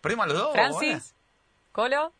[0.00, 0.52] ¿Perdimos a los dos?
[0.52, 1.14] Francis,
[1.72, 2.12] Colo,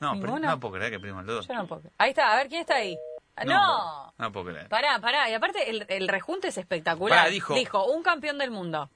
[0.00, 0.48] No, per- ¿Ninguno?
[0.48, 1.48] no puedo creer que perdimos a los dos.
[1.48, 1.82] yo no puedo.
[1.98, 2.96] Ahí está, a ver, ¿quién está ahí?
[3.36, 4.14] Ah, No.
[4.18, 4.68] No puedo creer.
[4.68, 5.28] Pará, pará.
[5.30, 7.18] Y aparte, el, el rejunte es espectacular.
[7.18, 7.84] Pará, dijo.
[7.86, 8.88] un campeón del mundo.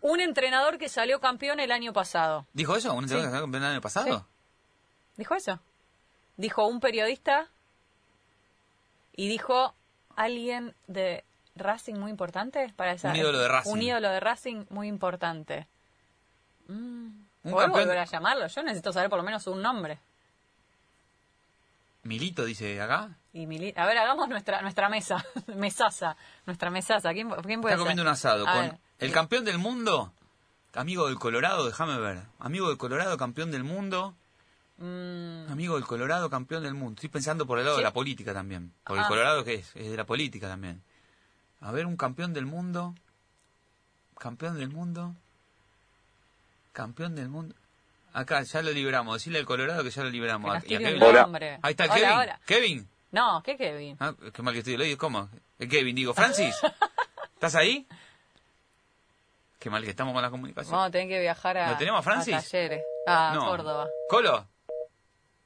[0.00, 2.46] Un entrenador que salió campeón el año pasado.
[2.52, 2.92] ¿Dijo eso?
[2.94, 3.26] ¿Un entrenador Sí.
[3.26, 4.18] que salió campeón el año pasado?
[4.18, 4.24] Sí.
[5.16, 5.58] ¿Dijo eso?
[6.36, 7.48] Dijo un periodista
[9.16, 9.74] y dijo
[10.14, 11.24] alguien de
[11.56, 13.70] Racing muy importante para esa Un ídolo de Racing.
[13.72, 15.66] Un ídolo de Racing muy importante.
[16.68, 17.06] Mm.
[17.44, 18.46] Un ¿Podés campeón- volver a llamarlo?
[18.46, 19.98] Yo necesito saber por lo menos un nombre.
[22.04, 23.10] Milito dice acá.
[23.32, 25.24] Y Mili- A ver, hagamos nuestra nuestra mesa.
[25.48, 26.16] Mesaza.
[26.46, 27.12] Nuestra mesaza.
[27.12, 27.78] ¿Quién, quién puede Está ser?
[27.78, 28.78] comiendo un asado A con ver.
[28.98, 30.12] El campeón del mundo.
[30.74, 32.20] Amigo del Colorado, déjame ver.
[32.38, 34.14] Amigo del Colorado, campeón del mundo.
[34.78, 36.94] Mm, Amigo del Colorado, campeón del mundo.
[36.94, 37.80] Estoy pensando por el lado Sí.
[37.80, 38.72] de la política también.
[38.84, 39.02] Porque Ah.
[39.04, 39.74] el Colorado, ¿qué es?
[39.74, 40.82] Es de la política también.
[41.60, 42.94] A ver, un campeón del mundo.
[44.18, 45.14] Campeón del mundo.
[46.72, 47.54] Campeón del mundo.
[48.12, 49.14] Acá, ya lo libramos.
[49.14, 50.10] Decirle al Colorado que ya lo
[50.62, 51.02] que Y a Kevin.
[51.02, 51.22] Hola.
[51.22, 51.58] nombre.
[51.62, 52.10] Ahí está Hola, Kevin.
[52.12, 52.40] hola.
[52.46, 52.88] Kevin.
[53.10, 53.96] No, ¿qué Kevin?
[54.00, 54.76] Ah, qué mal que estoy.
[54.76, 55.28] Lo digo, ¿Cómo?
[55.58, 56.14] Kevin, digo.
[56.14, 56.54] Francis.
[57.34, 57.86] ¿Estás ahí?
[59.58, 60.70] Qué mal que estamos con la comunicación.
[60.72, 62.34] Vamos a tener que viajar a, ¿Lo tenemos a Francis?
[62.50, 62.82] talleres.
[63.06, 63.46] A No.
[63.46, 63.88] Córdoba.
[64.08, 64.46] ¿Colo?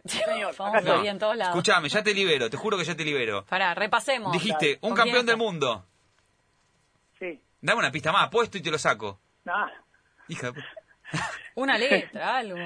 [0.05, 1.05] Señor, Vamos acá a estoy.
[1.07, 1.55] ir en todos lados.
[1.55, 2.51] Escuchame, ya te libero.
[2.51, 3.45] Te juro que ya te libero.
[3.47, 4.33] Pará, repasemos.
[4.33, 5.87] Dijiste, un ¿Con campeón quién del mundo.
[7.19, 7.41] Sí.
[7.61, 8.29] Dame una pista más.
[8.29, 9.21] Puesto y te lo saco.
[9.45, 9.69] Nah.
[10.29, 10.67] Hija de puta.
[11.55, 12.57] Una letra, algo.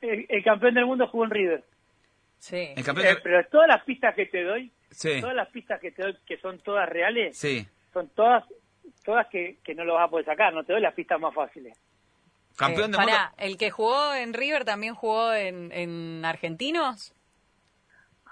[0.00, 1.64] El, el campeón del mundo jugó en River.
[2.38, 2.72] Sí.
[2.76, 5.90] El campeón Eh, pero todas las pistas que te doy, Sí, todas las pistas que
[5.90, 7.66] te doy, que son todas reales, sí.
[7.92, 8.44] son todas
[9.06, 10.52] todas que, que no lo vas a poder sacar.
[10.52, 11.74] No te doy las pistas más fáciles.
[12.58, 13.34] Campeón Eh, pará, mundo.
[13.38, 17.12] ¿el que jugó en River también jugó en, en Argentinos?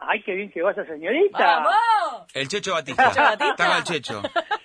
[0.06, 1.38] Ay, qué bien que vas a señorita.
[1.38, 2.26] ¡Vamos!
[2.34, 3.08] El Checho Batista.
[3.10, 3.50] ¿Checho Batista?
[3.52, 4.22] Estás con el Checho.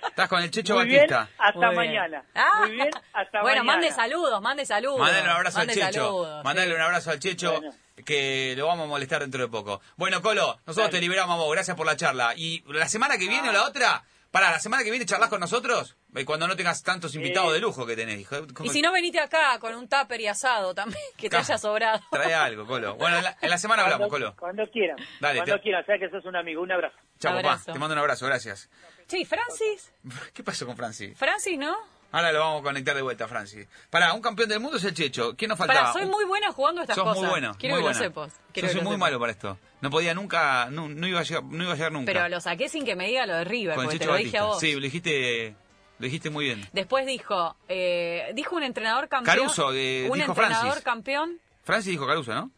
[0.10, 1.30] Estás con el Checho Muy bien, Batista.
[1.38, 1.76] hasta Muy bien.
[1.76, 2.24] mañana.
[2.36, 2.50] Ah.
[2.62, 3.63] Muy bien, hasta bueno, mañana.
[3.63, 5.00] mande saludos, mande saludos.
[5.00, 6.02] Mándale un abrazo Mande al Checho.
[6.04, 6.74] saludos, Mándale sí.
[6.76, 7.54] un abrazo al Checho.
[7.62, 7.76] Bueno.
[8.06, 9.82] Que lo vamos a molestar dentro de poco.
[9.98, 10.89] Bueno, Colo, nosotros Dale.
[10.91, 11.52] te liberamos a vos.
[11.52, 12.34] Gracias por la charla.
[12.36, 15.39] Y la semana que viene o la otra, para la semana que viene charlas con
[15.39, 15.95] nosotros.
[16.15, 18.19] eh, Cuando no tengas tantos invitados de lujo que tenés.
[18.19, 18.35] hijo.
[18.63, 21.99] Y si no, venite acá con un tupper y asado también, que te haya sobrado.
[22.11, 22.95] Trae algo, Colo.
[22.95, 24.35] Bueno, en la, en la semana hablamos, Colo.
[24.37, 24.97] cuando quieran.
[25.19, 25.85] Dale, cuando te- quieran.
[25.85, 26.61] Sabes que sos un amigo.
[26.61, 26.95] Un abrazo.
[27.19, 27.59] Chao, papá.
[27.65, 28.69] Te mando un abrazo, gracias.
[29.07, 29.91] Sí, Francis.
[30.33, 31.17] ¿Qué pasó con Francis?
[31.17, 31.75] Francis, ¿no?
[32.11, 33.67] Ahora lo vamos a conectar de vuelta, Francis.
[33.91, 35.35] Para, un campeón del mundo es el Checho.
[35.35, 35.79] ¿Quién nos faltaba?
[35.81, 37.21] Pará, soy muy buena jugando estas Sos cosas.
[37.21, 37.55] muy bueno.
[37.59, 37.99] Quiero muy que buena.
[37.99, 38.33] lo sepas.
[38.51, 38.99] Quiero Yo que soy lo muy sepas.
[38.99, 39.57] malo para esto.
[39.81, 42.11] No podía nunca, no, no iba a llegar, no iba a llegar nunca.
[42.11, 44.37] Pero lo saqué sin que me diga lo de River, con porque te lo dije
[44.37, 44.59] a vos.
[44.59, 45.55] Sí, lo dijiste,
[45.99, 46.67] lo dijiste muy bien.
[46.73, 49.37] Después dijo, eh, dijo un entrenador campeón.
[49.37, 50.83] Caruso, eh, un dijo entrenador Francis.
[50.83, 51.39] campeón.
[51.63, 52.51] Francis dijo Caruso, ¿no?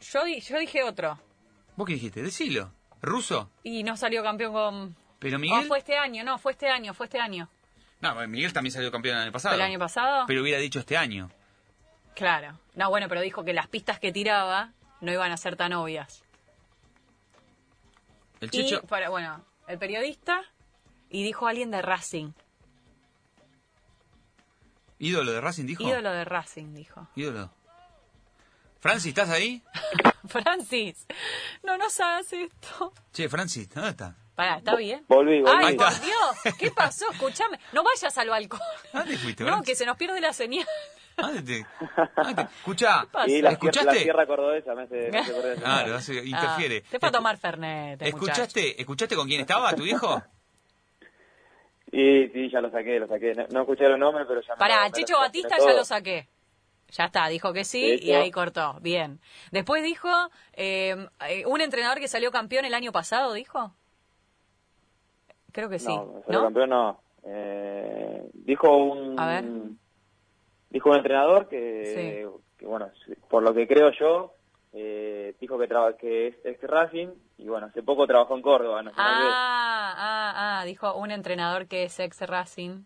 [0.00, 1.18] Yo, yo dije otro.
[1.76, 2.22] ¿Vos qué dijiste?
[2.22, 2.72] Decilo.
[3.02, 3.50] ¿Ruso?
[3.62, 4.96] Y no salió campeón con...
[5.18, 5.66] ¿Pero Miguel?
[5.66, 7.48] fue este año, no, fue este año, fue este año.
[8.00, 9.54] No, Miguel también salió campeón el año pasado.
[9.54, 10.24] ¿El año pasado?
[10.26, 11.30] Pero hubiera dicho este año.
[12.14, 12.58] Claro.
[12.74, 16.22] No, bueno, pero dijo que las pistas que tiraba no iban a ser tan obvias.
[18.40, 18.82] El Y, Checho...
[18.82, 20.42] para, bueno, el periodista
[21.10, 22.32] y dijo alguien de Racing.
[24.98, 25.82] ¿Ídolo de Racing dijo?
[25.82, 27.06] Ídolo de Racing, dijo.
[27.16, 27.50] Ídolo.
[28.80, 29.62] Francis, ¿estás ahí?
[30.28, 31.06] Francis,
[31.62, 32.92] no nos hagas esto.
[33.12, 34.14] Che, Francis, ¿dónde estás?
[34.34, 35.04] Pará, ¿está bien?
[35.08, 35.64] Volví, volví.
[35.64, 36.04] Ay, por está.
[36.04, 37.10] Dios, ¿qué pasó?
[37.10, 38.60] Escuchame, no vayas al balcón.
[38.92, 40.66] ¿A dónde fuiste, No, que se nos pierde la señal.
[41.18, 41.66] ¿A dónde te...
[41.96, 43.28] a dónde te- Escuchá, pasa?
[43.30, 44.04] Y la, ¿escuchaste?
[44.12, 46.82] la cordobesa me hace, me hace hace- interfiere.
[46.84, 48.16] Ah, te para tomar Fernet, muchacho.
[48.16, 50.22] ¿Escuchaste, ¿Escuchaste con quién estaba tu hijo?
[51.92, 53.32] Y sí, ya lo saqué, lo saqué.
[53.34, 55.56] No, no escuché los nombres, pero ya me Pará, me lo- Chicho me lo Batista
[55.58, 56.28] ya lo saqué.
[56.90, 58.76] Ya está, dijo que sí y ahí cortó.
[58.80, 59.20] Bien.
[59.52, 60.08] Después dijo,
[60.52, 63.72] eh, eh, un entrenador que salió campeón el año pasado, dijo.
[65.52, 65.86] Creo que sí.
[65.96, 66.44] No, salió ¿No?
[66.46, 67.00] campeón no.
[67.24, 69.18] Eh, dijo un...
[69.18, 69.44] A ver.
[70.76, 72.90] Dijo un entrenador que, que, bueno,
[73.30, 74.34] por lo que creo yo,
[74.74, 77.08] eh, dijo que, traba, que es ex Racing
[77.38, 78.90] y bueno, hace poco trabajó en Córdoba, B.
[78.94, 82.82] Ah, ah, ah, dijo un entrenador que es ex Racing.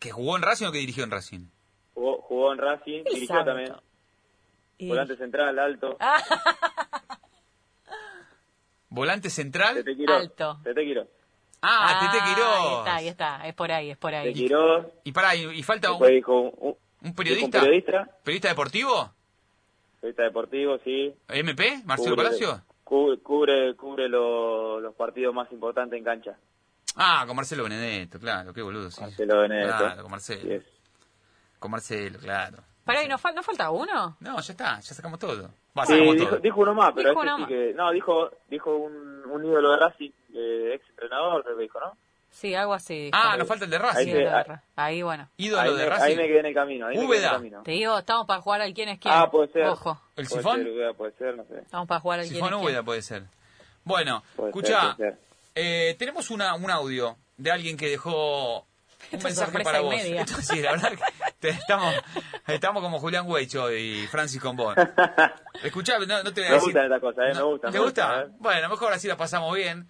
[0.00, 1.46] ¿Que jugó en Racing o que dirigió en Racing?
[1.94, 3.44] Jugó, jugó en Racing, dirigió santo.
[3.44, 3.72] también.
[4.78, 5.96] Y- Volante central, alto.
[6.00, 6.20] Ah,
[8.88, 9.76] Volante central.
[9.76, 10.20] Tete Quirós.
[10.22, 10.58] Alto.
[10.64, 11.06] Tete Quirós.
[11.62, 12.78] Ah, Tete Ahí Quirós.
[12.80, 14.34] está, ahí está, es por ahí, es por Tete ahí.
[14.34, 14.86] Quirós.
[15.04, 17.58] Y pará, y, y falta Después un, dijo un, un- periodista.
[17.58, 18.08] un periodista.
[18.24, 19.12] ¿Periodista deportivo?
[20.00, 21.14] Periodista deportivo, sí.
[21.28, 21.82] ¿MP?
[21.84, 22.62] ¿Marcelo Cubre- Palacio?
[22.84, 26.36] Cubre, cubre, cubre lo- los partidos más importantes en cancha.
[26.96, 29.00] Ah, con Marcelo Benedetto, claro, qué boludo, sí.
[29.00, 29.76] Marcelo Benedetto.
[29.78, 30.62] Claro, con Marcelo.
[31.58, 32.58] Con Marcelo, claro.
[32.84, 34.16] Pará, ¿y no, fal- no falta uno?
[34.20, 35.50] No, ya está, ya sacamos todo.
[35.78, 36.38] Va, Sí, sacamos dijo, todo.
[36.40, 37.48] dijo uno más, pero Dijo uno sí más.
[37.48, 37.72] que...
[37.74, 41.96] No, dijo, dijo un, un ídolo de Racing, eh, ex entrenador, creo que dijo, ¿no?
[42.32, 43.10] Sí, algo así.
[43.12, 44.14] Ah, nos falta el de Ahí Racing.
[44.14, 44.62] La verdad.
[44.74, 45.28] Ahí, bueno.
[45.36, 46.04] Ídolo ahí, de me, Racing.
[46.04, 46.86] ahí me quedé en el camino.
[46.88, 47.62] Ahí me en el camino.
[47.62, 49.14] Te digo, estamos para jugar al quién es quién.
[49.14, 49.66] Ah, puede ser.
[49.66, 50.64] Ojo, ¿El Puede sifón?
[50.64, 51.58] ser, puede ser, no sé.
[51.60, 52.64] estamos para jugar al quién es Sifón quién.
[52.64, 53.24] Úbeda puede ser.
[53.84, 55.18] Bueno, Puede escucha, ser, puede ser.
[55.54, 58.60] eh, tenemos una, un audio de alguien que dejó
[59.12, 59.94] un mensaje para vos.
[59.94, 60.22] media.
[60.22, 60.98] Esto sí, la verdad que
[61.38, 61.94] te- estamos,
[62.46, 64.74] estamos como Julián hoy y Francis Combón.
[65.62, 66.60] Escuchá, no, no te voy a Me decir...
[66.72, 67.32] gustan estas cosas, ¿eh?
[67.34, 67.72] No, me gustan.
[67.72, 68.06] ¿Te me gusta?
[68.06, 68.36] gustan, ¿eh?
[68.38, 69.88] Bueno, mejor así la pasamos bien.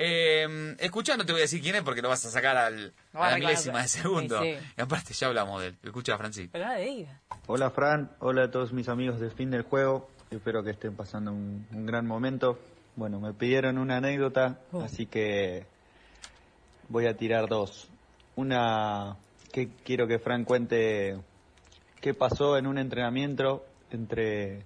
[0.00, 2.92] Eh, escuchá, no te voy a decir quién es porque lo vas a sacar al,
[3.12, 4.40] a la milésima de segundo.
[4.42, 4.66] Sí, sí.
[4.76, 5.76] Y aparte ya hablamos de él.
[5.82, 6.48] Escucha, Francis.
[6.54, 7.08] No.
[7.48, 11.32] Hola Fran, hola a todos mis amigos del fin del juego, espero que estén pasando
[11.32, 12.60] un, un gran momento.
[12.94, 14.82] Bueno, me pidieron una anécdota, Oh.
[14.82, 15.66] así que
[16.88, 17.88] voy a tirar dos.
[18.36, 19.16] Una
[19.52, 21.18] que quiero que Fran cuente
[22.00, 24.62] qué pasó en un entrenamiento entre,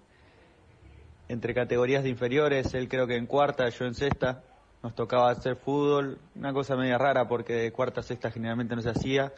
[1.29, 4.43] entre categorías de inferiores, él creo que en cuarta, yo en sexta.
[4.83, 8.83] Nos tocaba hacer fútbol, una cosa media rara porque de cuarta a sexta generalmente no
[8.83, 9.33] se hacía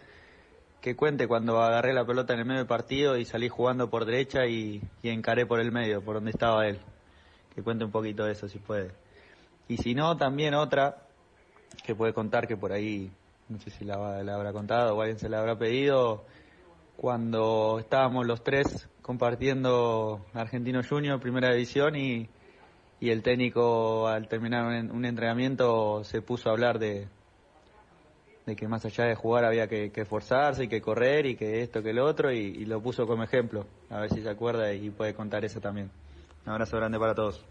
[0.80, 4.04] que cuente cuando agarré la pelota en el medio del partido y salí jugando por
[4.04, 6.78] derecha y, y encaré por el medio, por donde estaba él.
[7.54, 8.90] Que cuente un poquito de eso si puede.
[9.66, 11.06] Y si no, también otra
[11.86, 13.10] que puede contar que por ahí,
[13.48, 16.24] no sé si la, la habrá contado o alguien se la habrá pedido,
[16.98, 22.28] cuando estábamos los tres compartiendo Argentino Junior, primera división, y,
[23.00, 27.06] y el técnico al terminar un, un entrenamiento se puso a hablar de,
[28.46, 31.62] de que más allá de jugar había que, que esforzarse y que correr y que
[31.62, 33.66] esto que lo otro y, y lo puso como ejemplo.
[33.90, 35.90] A ver si se acuerda y puede contar eso también.
[36.46, 37.42] Un abrazo grande para todos.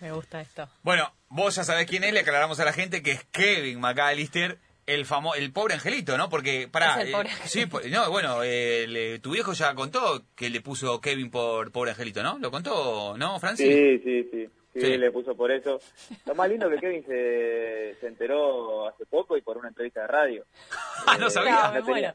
[0.00, 0.68] Me gusta esto.
[0.82, 4.58] Bueno, vos ya sabés quién es, le aclaramos a la gente que es Kevin McAllister,
[4.84, 6.28] el famo el pobre angelito, ¿no?
[6.28, 11.00] Porque, pobre eh, sí, no, bueno, eh, le- tu viejo ya contó que le puso
[11.00, 12.36] Kevin por pobre angelito, ¿no?
[12.40, 13.68] ¿Lo contó, no, Francis?
[13.72, 14.48] Sí, sí, sí.
[14.72, 14.96] Sí, Sí.
[14.98, 15.78] le puso por eso.
[16.26, 20.06] Lo más lindo que Kevin se, se enteró hace poco y por una entrevista de
[20.06, 20.44] radio.
[21.06, 21.62] Ah, no Eh, sabía.
[21.64, 22.14] No, me muero.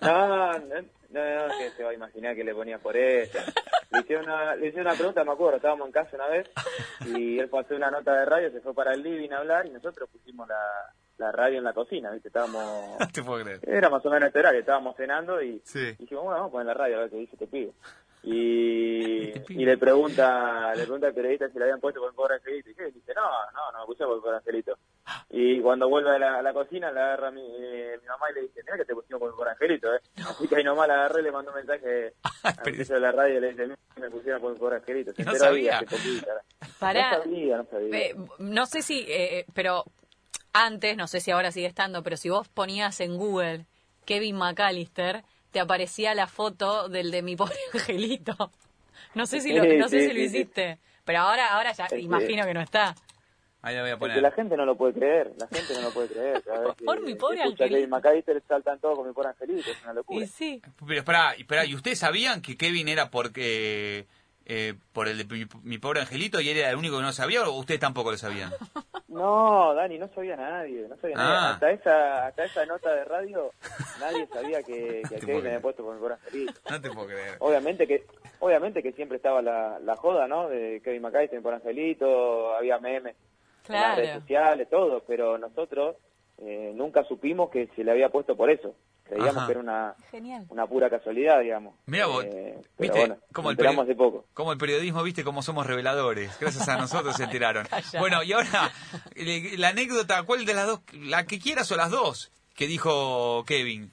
[0.00, 3.38] No, no, no, no, que se va a imaginar que le ponía por eso.
[3.90, 6.48] Le hicieron una, le hicieron una pregunta, me acuerdo, estábamos en casa una vez
[7.06, 9.70] y él pasó una nota de radio, se fue para el living a hablar y
[9.70, 10.60] nosotros pusimos la,
[11.16, 12.28] la radio en la cocina, ¿viste?
[12.28, 12.96] Estábamos...
[13.12, 13.60] Te puedo creer.
[13.66, 15.94] Era más o menos este horario, estábamos cenando y Sí.
[15.98, 17.72] dijimos, bueno, vamos a poner la radio a ver qué dice este pibe.
[18.22, 22.34] Y, y le pregunta le pregunta al periodista si le habían puesto por el pobre
[22.34, 22.70] angelito.
[22.70, 22.84] Y ¿qué?
[22.86, 24.78] dice, no, no, no me puse por el pobre angelito.
[25.30, 28.26] Y cuando vuelve a la, a la cocina, le agarra a mi, eh, mi mamá
[28.30, 30.00] y le dice, mira que te pusimos por el pobre angelito, ¿eh?
[30.26, 33.38] Así que ahí nomás la agarré y le mandó un mensaje al de la radio
[33.38, 35.12] y le dice, mira que me pusieron por el pobre angelito.
[35.12, 35.80] Se No enteró ahí sabía.
[36.78, 37.18] Pará.
[37.18, 37.98] No sabía, no sabía.
[37.98, 39.84] Eh, no sé si, eh, eh, pero
[40.52, 43.66] antes, no sé si ahora sigue estando, pero si vos ponías en Google
[44.04, 48.50] Kevin McAllister, te aparecía la foto del de mi pobre angelito.
[49.14, 50.36] No sé si lo, Sí, no sé sí, si lo sí, sí.
[50.38, 52.94] hiciste, pero ahora, ahora ya imagino que no está.
[53.60, 54.22] Ahí la voy a Porque poner.
[54.22, 56.42] la gente no lo puede creer, la gente no lo puede creer.
[56.84, 57.74] Por mi pobre escucha angelito.
[57.76, 60.24] Kevin McAllister saltan todos con mi pobre angelito, es una locura.
[60.24, 64.06] Y sí, Pero espera, espera, ¿y ustedes sabían que Kevin era porque
[64.48, 67.12] eh, por el de mi, mi pobre angelito y él era el único que no
[67.12, 68.50] sabía o ustedes tampoco lo sabían?
[69.08, 71.24] No, Dani, no sabía nadie, no sabía Ah.
[71.24, 71.54] nadie.
[71.54, 73.50] Hasta esa, hasta esa nota de radio,
[73.98, 75.46] nadie sabía que, que a Te puedo Kevin le creer.
[75.46, 76.60] había puesto por mi pobre angelito.
[76.70, 77.36] No te puedo creer.
[77.40, 78.06] Obviamente que,
[78.38, 80.48] obviamente que siempre estaba la, la joda, ¿no?
[80.48, 83.16] De Kevin McAllister por Angelito, había memes
[83.68, 85.96] en las redes sociales, todo, pero nosotros
[86.40, 88.74] eh, nunca supimos que se le había puesto por eso.
[89.04, 89.46] Creíamos Ajá.
[89.46, 90.44] que era una, Genial.
[90.50, 91.74] una pura casualidad, digamos.
[91.86, 94.26] Mira vos, Eh, viste, bueno, como el, hace poco.
[94.34, 96.38] como el periodismo, viste, cómo somos reveladores.
[96.38, 97.64] Gracias a nosotros se enteraron.
[97.66, 97.98] Calla.
[98.00, 98.70] Bueno, y ahora,
[99.56, 100.80] la anécdota, ¿cuál de las dos?
[100.92, 103.90] La que quieras o las dos, que dijo Kevin.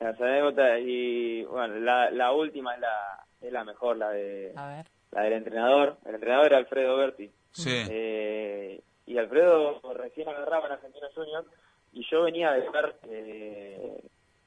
[0.00, 4.66] Las anécdotas y, bueno, la, la última es la, es la mejor, la de A
[4.68, 4.86] ver.
[5.12, 5.96] la del entrenador.
[6.04, 7.30] El entrenador era Alfredo Berti.
[7.52, 7.70] Sí.
[7.88, 11.44] Eh, y Alfredo recién agarraba en Argentino Junior
[11.92, 14.00] y yo venía de estar eh,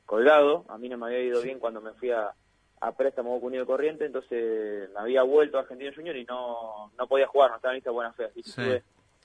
[0.05, 0.65] colgado.
[0.67, 2.31] A mí no me había ido bien cuando me fui a,
[2.81, 7.07] a préstamo Boca Unido Corriente, entonces me había vuelto a Argentino Junior y no, no
[7.07, 8.25] podía jugar, no estaba lista buena fe.
[8.25, 8.61] Así que Sí.
[8.61, 8.83] estuve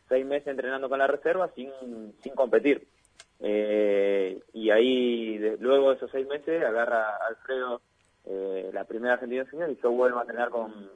[0.08, 2.86] seis meses entrenando con la reserva sin, sin competir.
[3.40, 7.80] Eh, y ahí, de- luego de esos seis meses, agarra Alfredo
[8.26, 10.90] eh, la primera Argentina Junior y yo vuelvo a entrenar con,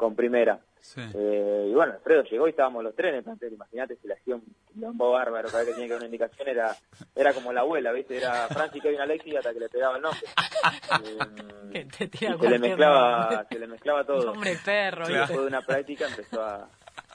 [0.00, 0.58] con primera.
[0.80, 1.02] Sí.
[1.14, 3.52] Eh, y bueno, Alfredo llegó y estábamos los tres en el plantel.
[3.52, 5.48] Imagínate si le hacía un quilombo bárbaro.
[5.50, 6.74] Cada vez que tenía que dar una indicación era
[7.14, 8.16] era como la abuela, ¿viste?
[8.16, 10.20] Era Francis Kevin Alexis hasta que le pegaba el nombre.
[11.72, 13.46] Que Eh, te tira y se le mezclaba, nombre.
[13.50, 14.24] se le mezclaba todo.
[14.24, 15.18] Nombre perro, Y ¿viste?
[15.20, 16.68] después de una práctica empezó a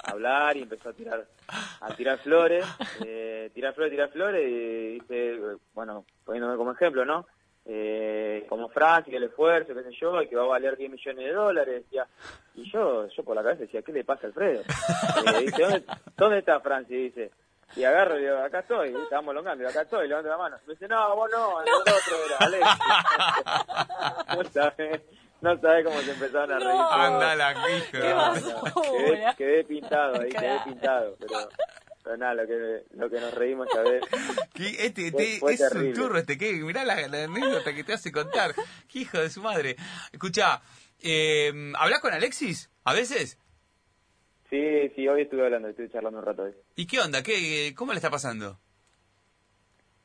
[0.03, 1.25] hablar y empezó a tirar
[1.81, 2.65] a tirar flores,
[3.03, 5.39] eh, tirar flores, tirar flores y dice,
[5.73, 7.25] bueno, poniéndome como ejemplo, ¿no?
[7.67, 10.91] Eh, como Francia, que el esfuerzo, qué sé yo, y que va a valer 10
[10.91, 12.05] millones de dólares, decía.
[12.53, 14.61] Y yo, yo por la cabeza decía, ¿qué le pasa a Alfredo?
[14.61, 15.83] Eh, dice, ¿dónde,
[16.15, 16.95] ¿dónde está Francia?
[16.95, 17.31] Y dice,
[17.75, 20.57] y agarro y digo, acá estoy, y estábamos longando, y acá estoy, levanto la mano.
[20.67, 21.93] Me dice, no, vos no, el otro
[22.25, 22.67] era, Alex.
[24.37, 25.01] no sabés,
[25.41, 26.69] no sabés cómo se empezaron a reír.
[26.69, 26.91] No.
[26.91, 27.55] Anda la
[27.91, 31.49] quedé, quedé pintado ahí, quedé pintado, pero,
[32.05, 34.01] pero nada, lo que, lo que nos reímos vez.
[34.53, 37.83] Que Este, Fue- este- fue es un turro este que mirá la, la anécdota que
[37.83, 38.53] te hace contar.
[38.87, 39.75] Qué hijo de su madre.
[40.13, 40.61] Escucha,
[41.01, 43.37] eh, ¿hablas con Alexis a veces?
[44.49, 46.53] Sí, sí, hoy estuve hablando, estuve charlando un rato hoy.
[46.75, 47.23] ¿Y qué onda?
[47.23, 48.59] ¿Qué, ¿Cómo le está pasando?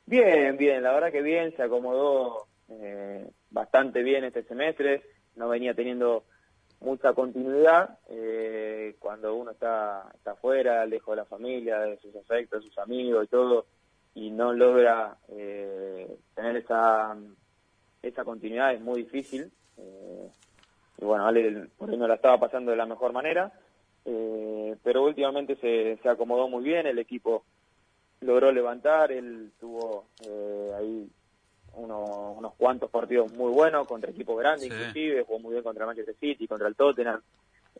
[0.05, 5.03] Bien, bien, la verdad que bien, se acomodó eh, bastante bien este semestre,
[5.35, 6.25] no venía teniendo
[6.81, 12.61] mucha continuidad eh, cuando uno está, está afuera, lejos de la familia, de sus afectos,
[12.61, 13.65] de sus amigos y todo,
[14.15, 17.15] y no logra eh, tener esa,
[18.01, 19.51] esa continuidad, es muy difícil.
[19.77, 20.29] eh,
[20.97, 23.51] y bueno, Ale por no la estaba pasando de la mejor manera,
[24.05, 27.43] eh, pero últimamente se, se acomodó muy bien, el equipo
[28.21, 31.09] logró levantar, él tuvo eh, ahí
[31.75, 34.73] uno- unos cuantos partidos muy buenos contra equipos grandes Sí.
[34.73, 37.21] inclusive, jugó muy bien contra el Manchester City, contra el Tottenham,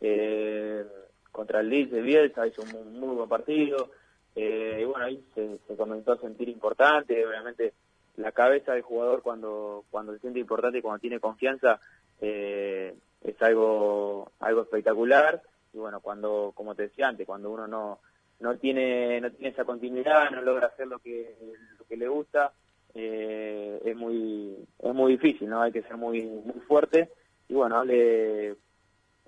[0.00, 0.84] eh,
[1.30, 3.90] contra el Leeds de Bielsa, hizo un muy, muy buen partido,
[4.34, 7.72] eh, y bueno, ahí se, se comenzó a sentir importante, obviamente
[8.16, 11.80] la cabeza del jugador cuando, cuando se siente importante y cuando tiene confianza
[12.20, 18.00] eh, es algo, algo espectacular, y bueno, cuando, como te decía antes, cuando uno no,
[18.40, 21.34] no tiene no tiene esa continuidad, no logra hacer lo que
[21.78, 22.52] lo que le gusta,
[22.94, 25.62] eh, es muy es muy difícil, ¿no?
[25.62, 27.10] Hay que ser muy muy fuerte.
[27.48, 28.56] Y bueno, Ale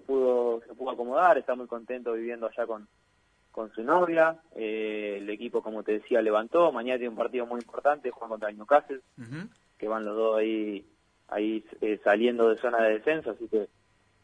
[0.06, 2.86] pudo se pudo acomodar, está muy contento viviendo allá con
[3.50, 7.60] con su novia, eh, el equipo como te decía levantó, mañana tiene un partido muy
[7.60, 9.00] importante, juegan contra el Newcastle,
[9.78, 10.84] que van los dos ahí
[11.28, 13.68] ahí eh, saliendo de zona de descenso, así que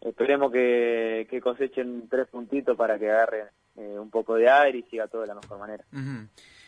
[0.00, 4.82] esperemos que, que cosechen tres puntitos para que agarren eh, un poco de aire y
[4.82, 5.84] siga todo de la mejor manera.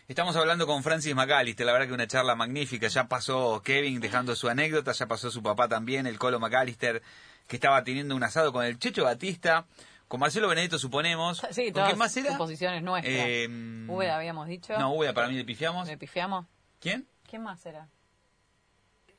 [0.09, 2.89] Estamos hablando con Francis McAllister, la verdad que una charla magnífica.
[2.89, 7.03] Ya pasó Kevin dejando su anécdota, ya pasó su papá también, el Colo McAllister,
[7.47, 9.67] que estaba teniendo un asado con el Checho Batista,
[10.09, 11.43] con Marcelo Benedetto, suponemos.
[11.53, 12.33] Sí, ¿Con todas quién más era?
[12.33, 13.15] suposiciones nuestras.
[13.17, 13.49] Eh,
[14.13, 14.77] habíamos dicho.
[14.79, 15.87] No, Úbeda para mí le pifiamos.
[15.87, 16.47] ¿Le pifiamos?
[16.81, 17.07] ¿Quién?
[17.29, 17.89] ¿Quién más era?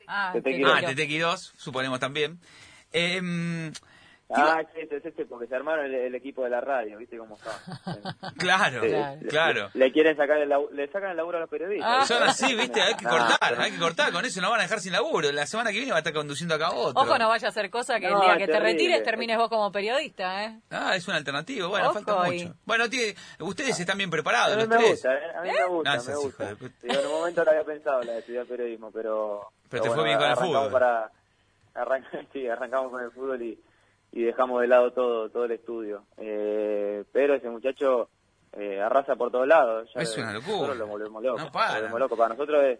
[0.05, 1.53] Ah, Tete Quirós.
[1.53, 2.39] Ah, suponemos también.
[2.91, 3.71] Eh,
[4.35, 7.17] Ah, sí, este es este, porque se armaron el, el equipo de la radio, ¿viste
[7.17, 7.51] cómo está?
[8.37, 9.17] claro, Sí, Claro.
[9.21, 9.69] le- claro.
[9.73, 11.89] Le, le quieren sacar el, lau- le sacan el laburo a los periodistas.
[12.01, 12.05] Ah.
[12.05, 12.81] Son así, ¿viste?
[12.81, 14.11] Hay que cortar, hay que cortar.
[14.11, 15.31] Con eso no van a dejar sin laburo.
[15.31, 17.01] La semana que viene va a estar conduciendo acá otro.
[17.01, 19.49] Ojo, no vaya a hacer cosa que No, el día que te retires termines vos
[19.49, 20.59] como periodista, ¿eh?
[20.71, 21.67] Ah, es una alternativa.
[21.67, 22.55] Bueno, Ojo falta mucho.
[22.65, 24.89] Bueno, tiene- ustedes están bien preparados, A mí los me tres.
[24.91, 25.19] gusta, ¿eh?
[25.37, 26.45] A mí me gusta, No, me gusta.
[26.55, 29.49] de en un momento lo había pensado, la de estudiar periodismo, pero...
[29.69, 30.71] Pero te fue bien con el arrancamos fútbol.
[30.71, 31.11] Para,
[32.33, 33.59] sí, arrancamos con el fútbol y,
[34.13, 36.05] y dejamos de lado todo todo el estudio.
[36.17, 38.09] Eh, pero ese muchacho
[38.53, 39.89] eh, arrasa por todos lados.
[39.93, 40.53] Ya Es una locura.
[40.53, 41.39] Nosotros lo volvemos loco.
[41.39, 41.69] No para.
[41.69, 42.17] Lo volvemos loco.
[42.17, 42.79] Para nosotros es,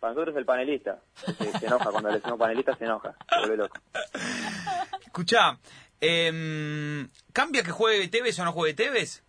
[0.00, 0.98] para nosotros es el panelista.
[1.14, 3.14] Se, se enoja cuando le decimos panelista, se enoja.
[3.28, 3.78] Se vuelve loco.
[5.06, 5.56] Escuchá,
[6.00, 9.22] em, ¿cambia que juegue Tevez o no juegue Tevez?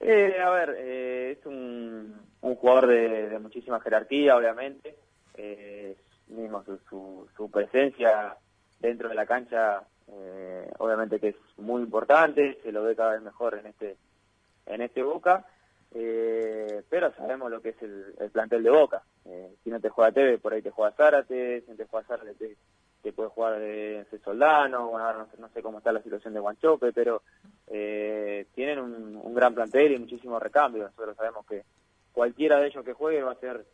[0.00, 4.96] Eh, a ver, eh, es un, un jugador de, de muchísima jerarquía, obviamente.
[5.34, 8.36] Eh, mismo su, su, su presencia
[8.80, 13.22] dentro de la cancha, eh, obviamente que es muy importante, se lo ve cada vez
[13.22, 13.96] mejor en este
[14.66, 15.46] en este Boca,
[15.94, 19.02] eh, pero sabemos lo que es el, el plantel de Boca.
[19.24, 22.06] Eh, si no te juega Teve, por ahí te juega Zárate, si no te juega
[22.06, 22.56] Zárate,
[23.02, 27.22] te, puede jugar de Soldano, bueno, no, sé- cómo está la situación de Guanchope, pero
[27.68, 30.90] eh, tienen un, un gran plantel y muchísimos recambios.
[30.90, 31.62] Nosotros sabemos que
[32.12, 33.64] cualquiera de ellos que juegue va a ser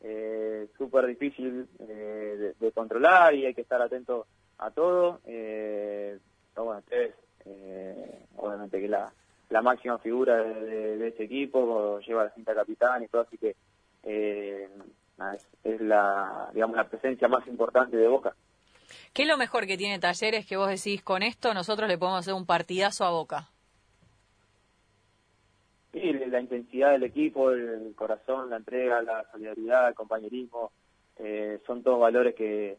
[0.00, 4.26] eh, súper difícil eh, de, de controlar y hay que estar atento
[4.58, 5.20] a todo.
[5.24, 6.18] Eh,
[6.56, 9.12] bueno, Tevez, eh, obviamente que la,
[9.50, 13.38] la máxima figura de, de- de ese equipo, lleva la cinta capitán y todo, así
[13.38, 13.54] que
[14.02, 14.68] eh,
[15.64, 18.34] es la, digamos, la presencia más importante de Boca.
[19.12, 22.20] ¿Qué es lo mejor que tiene Talleres que vos decís con esto nosotros le podemos
[22.20, 23.48] hacer un partidazo a Boca?
[25.92, 30.70] Sí, la intensidad del equipo, el corazón, la entrega, la solidaridad, el compañerismo,
[31.16, 32.76] eh, son todos valores que,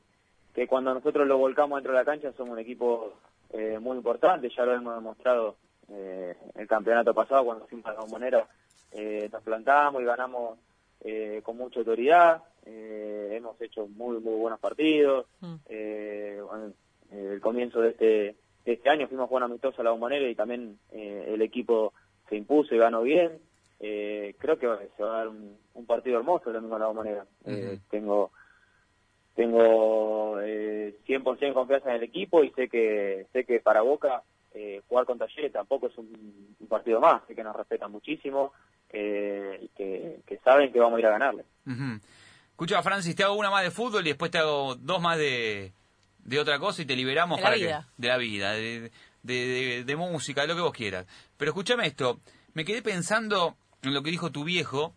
[0.59, 3.13] que cuando nosotros lo volcamos dentro de la cancha somos un equipo
[3.53, 5.55] eh, muy importante, ya lo hemos demostrado
[5.89, 8.45] eh, el campeonato pasado cuando fuimos a la bombonera,
[8.91, 10.59] eh, nos plantamos y ganamos
[10.99, 15.55] eh, con mucha autoridad, eh, hemos hecho muy muy buenos partidos, Mm.
[15.69, 16.73] eh, bueno,
[17.13, 18.35] eh, el comienzo de este,
[18.65, 21.93] de este año fuimos a jugar amistoso a la bombonera y también eh, el equipo
[22.27, 23.39] se impuso y ganó bien,
[23.79, 26.87] eh, creo que se va a dar un, un partido hermoso el domingo a la
[26.87, 27.81] bombonera, Eh, Ujú.
[27.89, 28.31] tengo
[29.39, 34.21] tengo eh, 100% confianza en el equipo y sé que sé que para Boca
[34.53, 38.51] eh, jugar con Talleres tampoco es un, un partido más, sé que nos respetan muchísimo
[38.89, 41.45] eh, y que, que saben que vamos a ir a ganarle.
[41.65, 41.99] Ujú.
[42.51, 45.71] Escucha, Francis, te hago una más de fútbol y después te hago dos más de,
[46.25, 47.87] de otra cosa y te liberamos De la para vida.
[47.95, 48.91] que de la vida, de,
[49.23, 51.05] de, de- de música, de lo que vos quieras.
[51.37, 52.19] Pero escúchame esto,
[52.53, 54.93] me quedé pensando en lo que dijo tu viejo,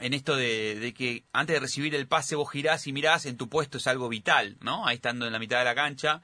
[0.00, 3.48] en esto de, que antes de recibir el pase vos girás y mirás, en tu
[3.48, 4.86] puesto es algo vital, ¿no?
[4.86, 6.22] Ahí estando en la mitad de la cancha.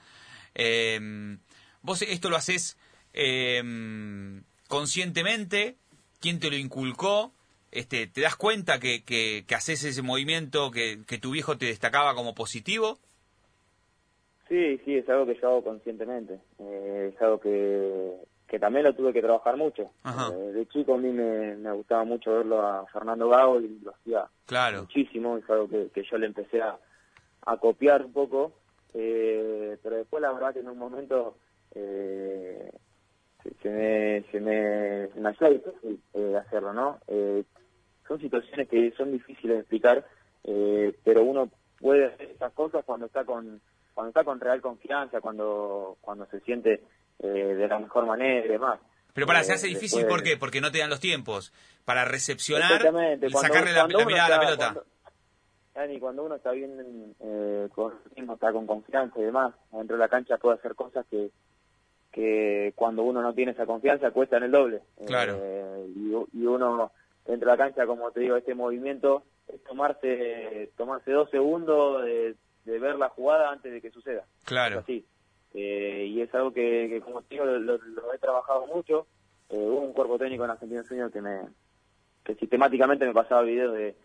[0.55, 0.99] Eh,
[1.83, 2.77] vos esto lo haces
[3.13, 3.63] eh,
[4.69, 5.77] conscientemente,
[6.21, 7.33] ¿quién te lo inculcó?
[7.73, 12.15] Este, ¿Te das cuenta que, que, haces ese movimiento que, que tu viejo te destacaba
[12.15, 12.99] como positivo?
[14.49, 18.17] Sí, sí, es algo que yo hago conscientemente, eh, es algo que,
[18.51, 19.93] que también lo tuve que trabajar mucho.
[20.05, 23.93] Eh, de chico a mí me, me gustaba mucho verlo a Fernando Gago y lo
[23.93, 24.81] hacía Claro.
[24.81, 26.77] muchísimo, es algo que, que yo le empecé a,
[27.47, 28.51] a copiar un poco,
[28.93, 31.37] eh, pero después la verdad que en un momento
[31.77, 32.73] eh,
[33.45, 36.99] se, se me, se me, se me hacía difícil eh, hacerlo, ¿no?
[37.07, 37.45] Eh,
[38.09, 40.05] son situaciones que son difíciles de explicar,
[40.43, 41.49] eh, pero uno
[41.79, 43.61] puede hacer esas cosas cuando está con
[43.95, 46.83] cuando está con real confianza, cuando cuando se siente
[47.23, 48.81] eh, de la mejor manera y demás.
[49.13, 50.37] Pero para, Eh, se hace difícil, después- ¿por qué?
[50.37, 51.53] Porque no te dan los tiempos.
[51.85, 54.65] Para recepcionar, y cuando- sacarle la, cuando la uno mirada a la pelota.
[54.73, 54.85] cuando-
[55.75, 60.09] Dani, cuando uno está bien eh, con está con confianza y demás, dentro de la
[60.09, 61.31] cancha puede hacer cosas que,
[62.13, 64.83] que cuando uno no tiene esa confianza cuestan el doble.
[65.07, 65.39] Claro.
[65.41, 66.93] Eh, y, y uno
[67.27, 72.35] dentro de la cancha, como te digo, este movimiento es tomarse, tomarse dos segundos de,
[72.65, 74.25] de ver la jugada antes de que suceda.
[74.45, 74.81] Claro.
[74.81, 75.05] Así.
[75.55, 79.07] Eh, y es algo que, que, como te digo, lo, lo- lo he trabajado mucho.
[79.49, 81.41] Eh, hubo un cuerpo técnico en Argentina Junior que me
[82.25, 83.97] que sistemáticamente me pasaba videos de,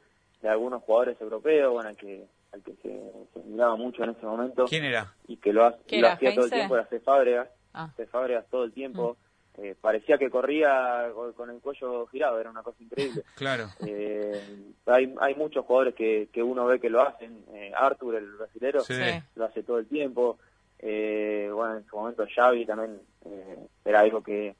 [0.41, 4.25] de algunos jugadores europeos, bueno, al que, al que se, se miraba mucho en ese
[4.25, 5.13] momento ¿Quién era?
[5.27, 6.99] y que lo, ha- ¿Quién lo era, hacía todo el tiempo, era C.
[7.01, 7.91] Fábregas, Ah.
[7.97, 8.05] C.
[8.07, 9.17] Fábregas todo el tiempo.
[9.57, 13.23] Eh, parecía que corría con, el cuello girado, era una cosa increíble.
[13.35, 13.67] Claro.
[13.85, 14.41] Eh,
[14.85, 17.43] hay, hay muchos jugadores que, que uno ve que lo hacen.
[17.53, 18.79] Eh, Arthur, el brasilero.
[18.81, 18.93] Sí.
[19.35, 20.39] lo hace todo el tiempo.
[20.79, 24.55] Eh, bueno, en su momento Xavi también eh, era algo que,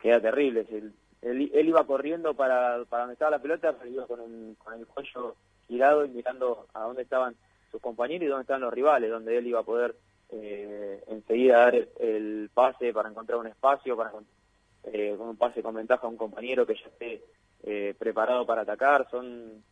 [0.00, 0.66] que era terrible.
[0.70, 0.92] Él,
[1.22, 5.36] él, él iba corriendo para, para donde estaba la pelota, pero iba con, el cuello
[5.66, 7.34] girado y mirando a dónde estaban
[7.70, 9.94] sus compañeros y dónde estaban los rivales, donde él iba a poder
[10.30, 14.12] eh, enseguida dar el, pase para encontrar un espacio, para
[14.84, 17.22] eh, un pase con ventaja a un compañero que ya esté
[17.64, 19.08] eh, preparado para atacar.
[19.10, 19.62] Son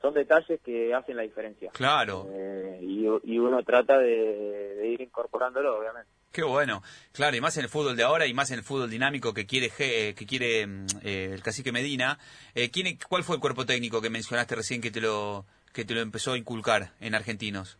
[0.00, 1.70] son detalles que hacen la diferencia.
[1.72, 2.26] Claro.
[2.30, 6.08] Eh, y, y uno trata de, de ir incorporándolo, obviamente.
[6.32, 6.82] Qué bueno,
[7.12, 9.46] claro, y más en el fútbol de ahora y más en el fútbol dinámico que
[9.46, 12.18] quiere eh, que quiere mm, eh, el cacique Medina.
[12.54, 15.94] Eh, ¿quién, ¿Cuál fue el cuerpo técnico que mencionaste recién que te lo que te
[15.94, 17.78] lo empezó a inculcar en argentinos?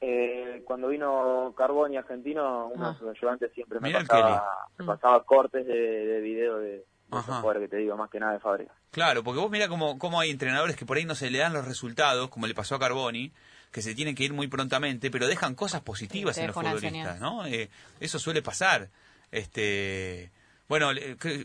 [0.00, 2.92] Eh, cuando vino Carboni argentino, uno Ah.
[2.92, 4.44] de sus ayudantes siempre me Mirá pasaba,
[4.86, 6.84] pasaba cortes de, de video de,
[7.20, 8.72] jugadores que te digo, más que nada de fábrica.
[8.90, 11.52] Claro, porque vos mira cómo, cómo hay entrenadores que por ahí no se le dan
[11.52, 13.32] los resultados, como le pasó a Carboni,
[13.70, 17.20] que se tienen que ir muy prontamente, pero dejan cosas positivas Sí, en los futbolistas.
[17.20, 17.46] ¿no?
[17.46, 18.90] Eh, eso suele pasar.
[19.30, 20.30] Este,
[20.68, 20.90] bueno,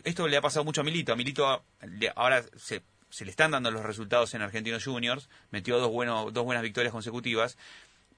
[0.04, 1.12] esto le ha pasado mucho a Milito.
[1.12, 5.28] A Milito a- le- ahora se, se le están dando los resultados en Argentinos Juniors,
[5.50, 7.56] metió dos, buenos, dos buenas victorias consecutivas,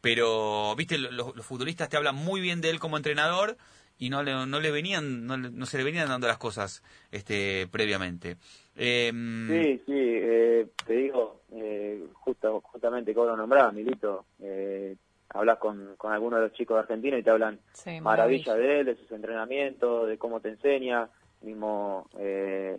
[0.01, 3.57] pero, viste, lo- los, los futbolistas te hablan muy bien de él como entrenador
[4.01, 6.83] y no le, no le venían, no, le- no se le venían dando las cosas
[7.13, 8.37] este, previamente.
[8.75, 14.97] Em, Sí, sí, eh, te digo, eh, justo, justamente como lo nombraba, Milito, eh,
[15.29, 18.81] hablas con, con algunos de los chicos de Argentina y te hablan Sí, maravilla de
[18.81, 21.09] él, de sus entrenamientos, de cómo te enseña,
[21.43, 22.79] mismo eh,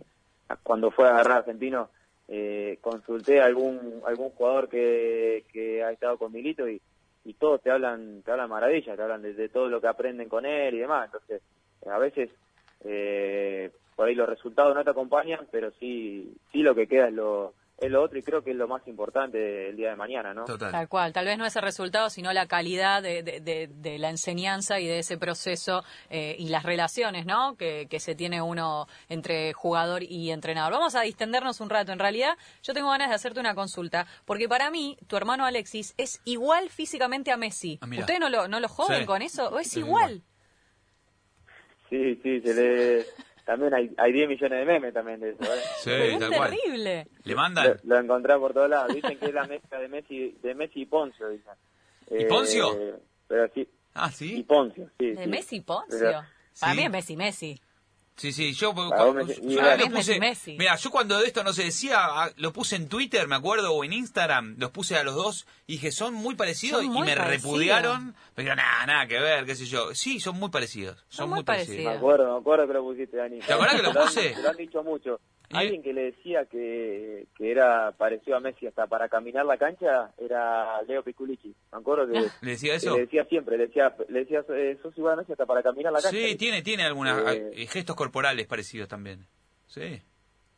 [0.64, 1.90] cuando fue a agarrar argentino,
[2.28, 6.82] eh, consulté a algún algún jugador que, que ha estado con Milito y,
[7.24, 10.30] y todos te hablan te hablan maravilla, te hablan de, de todo lo que aprenden
[10.30, 11.42] con él y demás, entonces
[11.90, 12.30] a veces
[12.84, 17.14] eh, por ahí los resultados no te acompañan, pero sí sí lo que queda es
[17.14, 20.36] lo es lo otro y creo que es lo más importante el día de mañana,
[20.36, 20.46] ¿no?
[20.46, 20.72] Total.
[20.72, 23.98] Tal cual, tal vez no es el resultado, sino la calidad de, de- de- de
[23.98, 27.56] la enseñanza y de ese proceso eh, y las relaciones ¿no?
[27.58, 30.74] que, que se tiene uno entre jugador y entrenador.
[30.74, 31.92] Vamos a distendernos un rato.
[31.92, 35.96] En realidad, yo tengo ganas de hacerte una consulta, porque para mí, tu hermano Alexis
[35.98, 37.80] es igual físicamente a Messi.
[37.82, 37.88] Ah.
[38.00, 39.06] ¿Ustedes no lo, no lo joden Sí.
[39.08, 39.50] con eso?
[39.50, 40.12] ¿O es Es igual?
[40.12, 40.24] igual.
[41.90, 43.06] Sí, sí, se le...
[43.46, 45.60] También hay, hay 10 millones de memes también de eso, ¿eh?
[45.80, 46.50] Sí, es tal cual.
[46.52, 47.08] terrible.
[47.24, 47.78] Le Lo, mandan.
[47.84, 48.94] lo encontré por todos lados.
[48.94, 51.54] Dicen que es la mezcla de Messi, de Messi y Poncio, dicen.
[52.12, 52.74] ¿Y Poncio?
[52.80, 52.96] Eh,
[53.28, 54.44] pero sí, Ah, y sí.
[54.44, 55.12] Poncio, sí.
[55.12, 55.30] De sí.
[55.30, 56.00] Messi Poncio.
[56.00, 56.22] Pero-
[56.60, 56.78] Para Sí.
[56.80, 57.62] mí es Messi Messi.
[58.22, 62.76] Sí, sí, yo, puse, Messi, mira, cuando de esto no se decía, ah, lo puse
[62.76, 66.14] en Twitter, me acuerdo, o en Instagram, los puse a los dos y dije, son
[66.14, 67.44] muy parecidos Son y me parecidos.
[67.52, 69.96] repudiaron, pero nada, nada que ver, qué sé yo.
[69.96, 71.78] Sí, son muy parecidos, son, Son muy, muy parecidos.
[71.80, 71.98] Me parecidos.
[71.98, 73.40] acuerdo, me acuerdo que lo pusiste, Dani.
[73.40, 74.30] ¿Te acordás que lo han- puse?
[74.30, 75.20] Te lo han dicho mucho.
[75.58, 80.12] Alguien que le decía que, que era parecido a Messi hasta para caminar la cancha
[80.18, 81.54] era Leo Piculici.
[81.72, 82.96] Me acuerdo que, ¿Le decía eso?
[82.96, 85.92] le decía siempre, le decía, le decía eh, sos igual a Messi hasta para caminar
[85.94, 86.18] la cancha.
[86.18, 89.26] Sí, tiene, tiene algunos Eh, gestos corporales parecidos también.
[89.68, 90.02] Sí.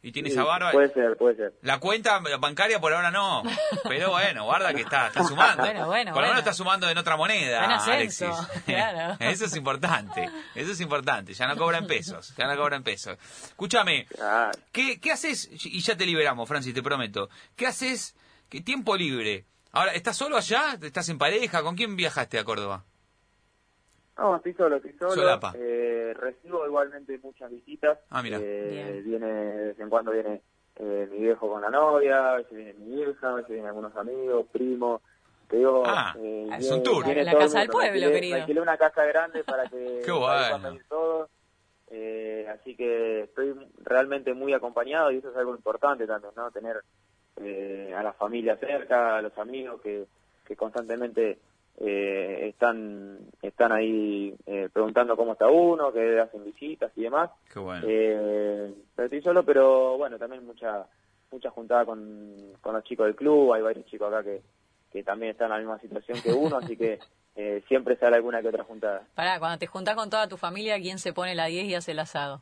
[0.06, 0.72] Y tiene Sí, esa barba.
[0.74, 1.54] Puede ser, puede ser.
[1.62, 3.42] La cuenta bancaria por ahora no,
[3.88, 5.64] pero bueno, guarda que está, está sumando.
[5.64, 8.28] Bueno, bueno, por lo menos está sumando en otra moneda, Alexis.
[8.66, 9.16] claro.
[9.22, 11.34] Eso es importante, eso es importante.
[11.34, 13.18] Ya no cobra en pesos, ya no cobra en pesos.
[13.46, 15.50] Escúchame, Ah, ¿qué, ¿qué haces?
[15.52, 17.30] Y ya te liberamos, Francis, te prometo.
[17.56, 18.14] ¿Qué haces?
[18.50, 19.46] ¿Qué tiempo libre?
[19.72, 20.78] Ahora, ¿estás solo allá?
[20.82, 21.64] ¿Estás en pareja?
[21.64, 22.84] ¿Con quién viajaste a Córdoba?
[24.18, 25.12] No, estoy solo, estoy solo.
[25.14, 25.54] Solapa.
[25.58, 28.00] Eh, recibo igualmente muchas visitas.
[28.10, 28.38] Ah, mira.
[28.42, 30.42] Eh, viene, de vez en cuando viene
[30.76, 33.96] eh, mi viejo con la novia, a veces viene mi hija, a veces vienen algunos
[33.96, 35.02] amigos, primos.
[35.48, 37.06] Te digo, Ah, eh, es un tour.
[37.06, 38.36] viene La todo el casa del pueblo, alquilé- querido.
[38.38, 40.78] alquilé una casa grande para que, Qué bueno.
[40.90, 41.30] todos.
[41.96, 43.54] Eh, así que estoy
[43.84, 46.50] realmente muy acompañado y eso es algo importante también, ¿no?
[46.50, 46.82] Tener
[47.38, 50.06] eh, a la familia cerca, a los amigos que,
[50.48, 51.38] que constantemente
[51.80, 57.32] eh, están están ahí eh, preguntando cómo está uno, que hacen visitas y demás.
[57.52, 57.86] Qué bueno.
[57.88, 60.86] Eh, pero estoy solo, pero bueno, también mucha
[61.32, 64.42] mucha juntada con, con los chicos del club, hay varios chicos acá que,
[64.92, 67.00] que también están en la misma situación que uno, así que
[67.36, 69.04] eh, siempre sale alguna que otra juntada.
[69.16, 71.92] Pará, cuando te juntás con toda tu familia, ¿quién se pone la 10 y hace
[71.92, 72.42] el asado?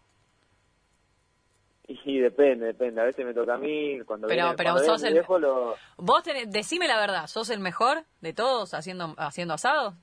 [2.05, 4.97] Y depende, depende, a veces me toca a mí, cuando Pero- viene, pero cuando viene
[4.97, 5.75] sos el- viejo lo...
[5.97, 9.95] Vos tenés- decime la verdad, ¿sos el mejor de todos haciendo, haciendo asados?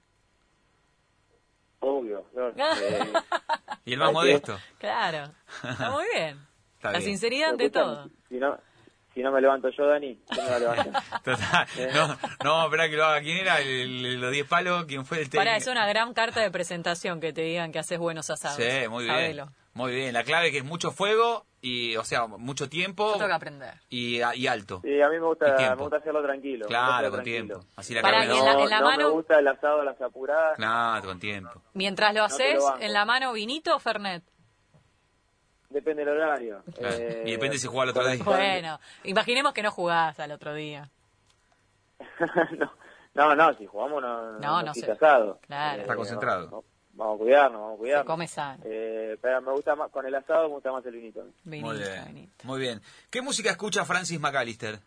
[1.81, 2.49] Obvio, ¿no?
[2.49, 2.55] Eh,
[3.85, 4.59] y el más que- modesto.
[4.79, 5.33] Claro,
[5.69, 6.39] está muy bien.
[6.79, 7.11] Está la bien.
[7.11, 8.09] sinceridad ante todo.
[8.29, 8.57] Si no,
[9.13, 10.51] si no me levanto yo, Dani, ¿quién me?
[11.25, 11.67] Total.
[11.93, 12.17] No, no
[12.53, 13.21] vamos a esperar que lo haga.
[13.21, 13.61] ¿Quién era?
[13.61, 14.85] El, el- los 10 palos?
[14.85, 15.41] ¿Quién fue el técnico?
[15.41, 18.57] Para, es una gran carta de presentación que te digan que haces buenos asados.
[18.57, 19.17] Sí, muy bien.
[19.17, 19.53] Sabelo.
[19.75, 20.15] Muy bien.
[20.15, 23.35] La clave es que es mucho fuego y, o sea, mucho tiempo Yo tengo que
[23.35, 23.75] aprender.
[23.89, 24.81] y, y alto.
[24.85, 26.67] Sí, a mí me Y gusta, me gusta hacerlo tranquilo.
[26.67, 27.47] Claro, hacerlo con tranquilo.
[27.59, 27.67] tiempo.
[27.77, 29.81] Así la carne y no- en la- en la no mano- me gusta el asado
[29.81, 30.57] a las apuradas.
[30.57, 31.63] Claro, con tiempo.
[31.75, 34.23] Mientras lo No haces, en la mano vinito o Fernet.
[35.71, 36.63] Depende del horario.
[36.77, 36.97] Claro.
[36.97, 38.25] Eh, Y depende si juega el otro día.
[38.25, 40.89] Bueno, imaginemos que no jugás al otro día.
[42.59, 42.71] no,
[43.15, 45.39] no, no, si jugamos no, No, no quita asado.
[45.47, 45.83] Claro.
[45.83, 46.65] Está concentrado.
[46.99, 48.07] Vamos, a cuidarnos, vamos a Se cuidarnos.
[48.07, 48.63] come sano.
[48.67, 51.25] Eh, pero me gusta más, con el asado me gusta más el vinito.
[51.45, 52.05] Vinito, Muy bien.
[52.09, 52.33] vinito.
[52.45, 52.81] Muy bien.
[53.09, 54.79] ¿Qué música escucha Francis McAllister?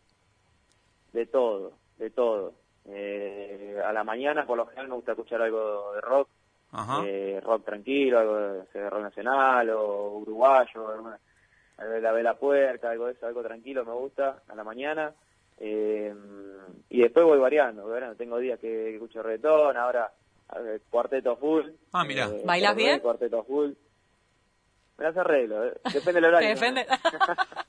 [1.13, 2.53] De todo, de todo.
[2.85, 6.27] Eh, a la mañana por lo general me gusta escuchar algo de rock,
[6.71, 7.01] Ajá.
[7.05, 11.19] eh, rock tranquilo, algo de, de rock nacional o uruguayo, alguna-
[11.77, 15.13] algo de la vela puerca, algo de eso, algo tranquilo me gusta a la mañana.
[15.59, 16.13] Eh,
[16.89, 18.17] y después voy variando, voy variando.
[18.17, 20.11] tengo días que, que escucho reggaetón, ahora
[20.89, 21.65] cuarteto full.
[21.93, 22.27] Ah, mirá.
[22.27, 22.99] Eh, ¿Bailás Fernet, bien?
[22.99, 23.71] Cuarteto full.
[25.01, 25.73] Me las arreglo, eh.
[25.91, 26.49] depende del horario.
[26.53, 26.85] defende.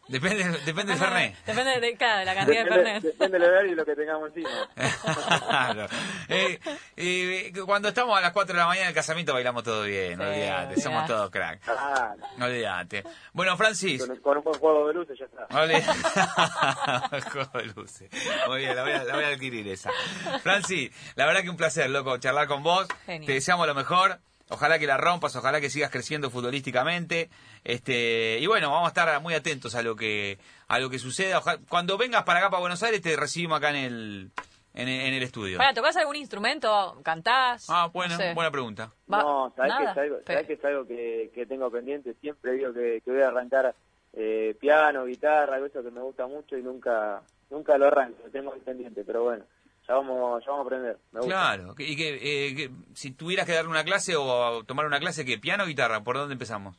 [0.09, 1.37] Depende, depende del Fernet.
[1.47, 3.03] Depende de, claro, de la cantidad de Depende, Fernet.
[3.03, 4.51] depende del horario y lo que tengamos encima.
[5.49, 5.87] Claro.
[6.28, 6.61] Eh,
[6.97, 10.18] eh, cuando estamos a las 4 de la mañana en el casamiento bailamos todo bien,
[10.18, 11.12] Sí, olvídate, somos olvidate.
[11.14, 11.61] todos crack.
[11.66, 13.05] Ah, Olvídate.
[13.33, 14.05] Bueno, Francis.
[14.07, 15.47] con, con un buen juego de luces ya está.
[15.49, 15.83] Vale.
[17.33, 18.11] Juego de luces.
[18.49, 19.91] Muy bien, la voy, a, la voy a adquirir esa.
[20.43, 22.87] Francis, la verdad que un placer, loco, charlar con vos.
[23.07, 23.26] Genial.
[23.26, 24.18] Te deseamos lo mejor.
[24.53, 27.30] Ojalá que la rompas, ojalá que sigas creciendo futbolísticamente.
[27.64, 30.38] Este, y bueno, vamos a estar muy atentos a lo que
[30.68, 31.38] a lo que suceda.
[31.38, 34.30] Ojalá- cuando vengas para acá para Buenos Aires te recibimos acá en el
[34.74, 35.59] en, el- en el estudio.
[35.59, 36.98] Para, ¿tocás algún instrumento?
[37.03, 37.66] ¿Cantás?
[37.68, 38.32] Ah, bueno, No sé.
[38.34, 38.90] buena pregunta.
[39.12, 39.92] Va- no, ¿sabés que nada.
[39.92, 42.14] es algo, sabés que, es algo que, que tengo pendiente?
[42.20, 43.74] Siempre digo que, que voy a arrancar
[44.14, 48.30] eh, piano, guitarra, algo eso que me gusta mucho y nunca nunca lo arranco, lo
[48.30, 49.44] tengo ahí pendiente, pero bueno,
[49.89, 50.99] ya vamos, ya vamos a aprender.
[51.12, 51.35] Me gusta.
[51.35, 52.14] Claro, que- y que,
[52.49, 55.66] eh, que si tuvieras que darle una clase o tomar una clase, que piano o
[55.66, 56.03] guitarra?
[56.03, 56.76] ¿Por dónde empezamos?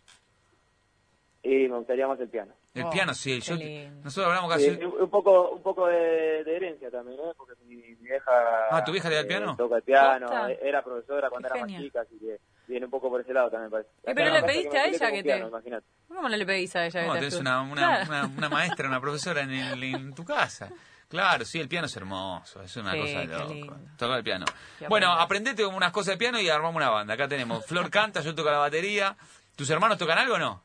[1.46, 2.54] Y me gustaría más el piano.
[2.74, 3.40] El Oh, piano, sí.
[3.42, 3.56] qué Yo,
[4.04, 4.70] nosotros hablamos casi...
[4.70, 7.34] Un poco un poco de, de herencia también, ¿eh?
[7.38, 8.32] Porque mi, mi vieja...
[8.72, 9.56] Ah, ¿tu vieja le da el eh, piano?
[9.58, 12.92] toca el piano, eh, era profesora cuando Qué era más chica, así que viene un
[12.92, 13.90] poco por ese lado también, parece.
[14.16, 15.86] pero le pediste a ella que piano, te- imagínate.
[16.08, 18.06] ¿Cómo no le pedís a ella que No, te tenés una, una, Claro.
[18.08, 20.72] una, una maestra, una profesora en, el- en tu casa.
[21.14, 23.78] Claro, sí, el piano es hermoso, es una Sí, cosa de loco.
[24.00, 24.46] Tocar el piano.
[24.90, 27.14] Bueno, aprendete unas cosas de piano y armamos una banda.
[27.14, 29.16] Acá tenemos Flor canta, yo toco la batería.
[29.56, 30.64] ¿Tus hermanos tocan algo o no?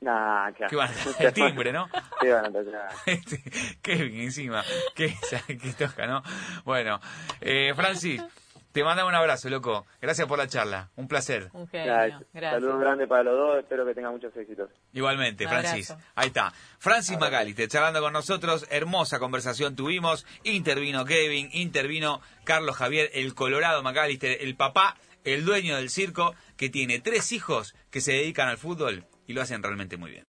[0.00, 0.70] Nah, claro.
[0.70, 1.26] ¿Qué van a tocar?
[1.26, 1.90] El timbre, ¿no?
[2.18, 2.88] ¿Qué van a tocar?
[3.04, 3.42] Este,
[3.82, 4.64] Kevin encima,
[4.94, 5.14] que,
[5.46, 6.22] que toca, ¿no?
[6.64, 6.98] Bueno,
[7.42, 8.22] eh, Francis,
[8.72, 9.86] te mandamos un abrazo, loco.
[10.00, 11.48] Gracias por la charla, un placer.
[11.52, 12.22] Un genio, gracias.
[12.62, 14.70] Saludos grandes para los dos, espero que tengan muchos éxitos.
[14.92, 15.90] Igualmente, Un Francis.
[15.90, 16.08] abrazo.
[16.14, 16.52] Ahí está.
[16.78, 18.66] Francis McAllister charlando con nosotros.
[18.70, 20.26] Hermosa conversación tuvimos.
[20.44, 26.68] Intervino Kevin, intervino Carlos Javier, el Colorado McAllister, el papá, el dueño del circo, que
[26.70, 30.26] tiene tres hijos que se dedican al fútbol y lo hacen realmente muy bien.